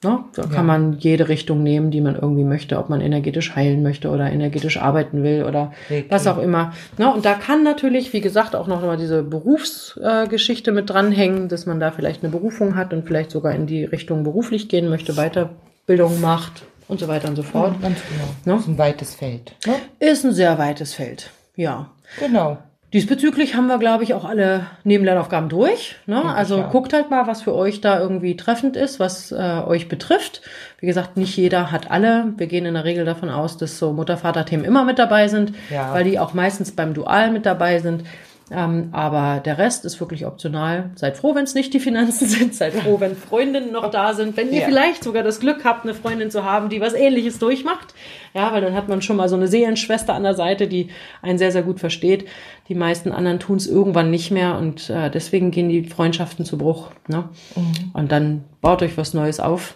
Ne? 0.04 0.20
Da 0.36 0.44
ja. 0.44 0.48
kann 0.50 0.66
man 0.66 0.94
jede 1.00 1.30
Richtung 1.30 1.64
nehmen, 1.64 1.90
die 1.90 2.02
man 2.02 2.16
irgendwie 2.16 2.44
möchte, 2.44 2.78
ob 2.78 2.90
man 2.90 3.00
energetisch 3.00 3.56
heilen 3.56 3.84
möchte 3.84 4.10
oder 4.10 4.30
energetisch 4.32 4.78
arbeiten 4.78 5.24
will 5.24 5.46
oder 5.46 5.72
okay. 5.86 6.06
was 6.10 6.28
auch 6.28 6.38
immer. 6.38 6.74
Ne? 6.98 7.12
Und 7.12 7.26
da 7.26 7.34
kann 7.34 7.64
natürlich, 7.64 8.12
wie 8.12 8.22
gesagt, 8.22 8.56
auch 8.56 8.68
noch 8.68 8.82
mal 8.82 8.98
diese 8.98 9.24
Berufsgeschichte 9.24 10.72
äh, 10.72 10.74
mit 10.74 10.90
dranhängen, 10.90 11.48
dass 11.48 11.66
man 11.66 11.80
da 11.80 11.92
vielleicht 11.92 12.24
eine 12.24 12.32
Berufung 12.32 12.76
hat 12.76 12.94
und 12.94 13.08
vielleicht 13.08 13.32
sogar 13.32 13.54
in 13.54 13.66
die 13.66 13.86
Richtung 13.86 14.24
beruflich 14.24 14.68
gehen 14.68 14.90
möchte, 14.90 15.14
Weiterbildung 15.14 16.20
macht, 16.20 16.64
und 16.88 17.00
so 17.00 17.08
weiter 17.08 17.28
und 17.28 17.36
so 17.36 17.44
fort. 17.44 17.76
Ja, 17.76 17.90
ganz 17.90 18.00
genau. 18.10 18.56
Ne? 18.56 18.60
Ist 18.62 18.68
ein 18.68 18.78
weites 18.78 19.16
Feld. 19.16 19.56
Ne? 19.66 19.76
Ist 20.00 20.24
ein 20.24 20.34
sehr 20.34 20.58
weites 20.58 20.94
Feld, 20.94 21.30
ja. 21.56 21.90
Genau. 22.20 22.58
Diesbezüglich 22.94 23.56
haben 23.56 23.66
wir, 23.66 23.80
glaube 23.80 24.04
ich, 24.04 24.14
auch 24.14 24.24
alle 24.24 24.68
Nebenlernaufgaben 24.84 25.50
durch. 25.50 25.96
Ne? 26.06 26.24
also 26.24 26.60
ja. 26.60 26.68
guckt 26.68 26.94
halt 26.94 27.10
mal, 27.10 27.26
was 27.26 27.42
für 27.42 27.56
euch 27.56 27.82
da 27.82 28.00
irgendwie 28.00 28.38
treffend 28.38 28.78
ist, 28.78 29.00
was 29.00 29.32
äh, 29.32 29.62
euch 29.66 29.90
betrifft. 29.90 30.44
Wie 30.80 30.86
gesagt, 30.86 31.18
nicht 31.18 31.36
jeder 31.36 31.72
hat 31.72 31.90
alle. 31.90 32.34
Wir 32.38 32.46
gehen 32.46 32.68
in 32.68 32.76
der 32.76 32.84
Regel 32.84 33.04
davon 33.04 33.32
aus, 33.32 33.58
dass 33.58 33.80
so 33.80 33.94
Mutter-Vater-Themen 33.94 34.64
immer 34.64 34.86
mit 34.86 35.00
dabei 35.00 35.28
sind, 35.28 35.54
ja. 35.72 35.92
weil 35.92 36.04
die 36.04 36.20
auch 36.20 36.36
meistens 36.36 36.72
beim 36.76 36.94
Dual 36.94 37.32
mit 37.32 37.48
dabei 37.48 37.80
sind. 37.80 38.04
Ähm, 38.56 38.90
aber 38.92 39.40
der 39.40 39.58
Rest 39.58 39.86
ist 39.86 40.00
wirklich 40.00 40.26
optional. 40.26 40.92
Seid 40.96 41.18
froh, 41.18 41.34
wenn 41.36 41.44
es 41.44 41.56
nicht 41.56 41.74
die 41.74 41.80
Finanzen 41.80 42.28
sind. 42.28 42.54
Seid 42.54 42.74
froh, 42.74 43.00
wenn 43.00 43.16
Freundinnen 43.16 43.72
noch 43.72 43.90
da 43.90 44.14
sind. 44.14 44.38
Wenn 44.38 44.52
ihr 44.52 44.62
ja. 44.62 44.66
vielleicht 44.66 45.04
sogar 45.04 45.24
das 45.24 45.40
Glück 45.40 45.66
habt, 45.66 45.84
eine 45.84 45.94
Freundin 45.94 46.30
zu 46.30 46.44
haben, 46.44 46.70
die 46.70 46.80
was 46.80 46.94
Ähnliches 46.94 47.40
durchmacht. 47.40 47.94
Ja, 48.34 48.52
weil 48.54 48.62
dann 48.62 48.76
hat 48.76 48.88
man 48.88 49.02
schon 49.02 49.18
mal 49.18 49.30
so 49.30 49.36
eine 49.36 49.48
Seelenschwester 49.48 50.14
an 50.14 50.24
der 50.24 50.36
Seite, 50.36 50.68
die 50.68 50.90
einen 51.22 51.38
sehr, 51.38 51.52
sehr 51.52 51.64
gut 51.64 51.80
versteht. 51.80 52.26
Die 52.70 52.76
meisten 52.76 53.12
anderen 53.12 53.40
tun 53.40 53.58
es 53.58 53.68
irgendwann 53.68 54.12
nicht 54.12 54.32
mehr 54.32 54.58
und 54.58 54.90
äh, 54.90 55.10
deswegen 55.10 55.52
gehen 55.52 55.70
die 55.70 55.86
Freundschaften 55.86 56.46
zu 56.46 56.58
Bruch. 56.58 56.92
Ne? 57.08 57.30
Mhm. 57.56 57.92
Und 57.94 58.12
dann 58.12 58.44
baut 58.62 58.82
euch 58.82 58.98
was 58.98 59.14
Neues 59.14 59.40
auf. 59.40 59.76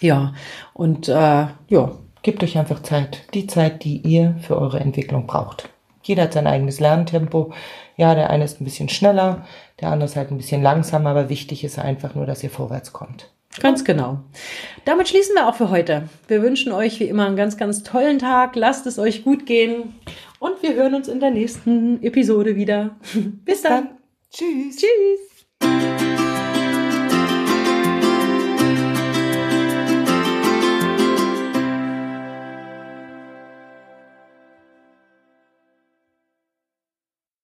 Ja, 0.00 0.34
und 0.72 1.08
äh, 1.08 1.46
ja. 1.68 1.92
Gebt 2.24 2.42
euch 2.42 2.56
einfach 2.56 2.80
Zeit. 2.80 3.22
Die 3.34 3.46
Zeit, 3.46 3.84
die 3.84 3.98
ihr 3.98 4.36
für 4.40 4.56
eure 4.56 4.80
Entwicklung 4.80 5.26
braucht. 5.26 5.68
Jeder 6.04 6.24
hat 6.24 6.32
sein 6.32 6.46
eigenes 6.46 6.80
Lerntempo. 6.80 7.52
Ja, 7.96 8.14
der 8.14 8.30
eine 8.30 8.44
ist 8.44 8.60
ein 8.60 8.64
bisschen 8.64 8.88
schneller, 8.88 9.46
der 9.80 9.88
andere 9.90 10.08
ist 10.08 10.16
halt 10.16 10.30
ein 10.30 10.36
bisschen 10.36 10.62
langsamer, 10.62 11.10
aber 11.10 11.28
wichtig 11.28 11.64
ist 11.64 11.78
einfach 11.78 12.14
nur, 12.14 12.26
dass 12.26 12.42
ihr 12.42 12.50
vorwärts 12.50 12.92
kommt. 12.92 13.30
Ganz 13.60 13.84
genau. 13.84 14.18
Damit 14.84 15.08
schließen 15.08 15.34
wir 15.36 15.48
auch 15.48 15.54
für 15.54 15.70
heute. 15.70 16.08
Wir 16.26 16.42
wünschen 16.42 16.72
euch 16.72 16.98
wie 16.98 17.04
immer 17.04 17.26
einen 17.26 17.36
ganz, 17.36 17.56
ganz 17.56 17.84
tollen 17.84 18.18
Tag. 18.18 18.56
Lasst 18.56 18.86
es 18.86 18.98
euch 18.98 19.22
gut 19.22 19.46
gehen. 19.46 19.94
Und 20.40 20.62
wir 20.62 20.74
hören 20.74 20.94
uns 20.94 21.08
in 21.08 21.20
der 21.20 21.30
nächsten 21.30 22.02
Episode 22.02 22.56
wieder. 22.56 22.96
Bis, 23.12 23.22
Bis 23.44 23.62
dann. 23.62 23.72
dann. 23.72 23.98
Tschüss. 24.30 24.76
Tschüss. 24.76 26.03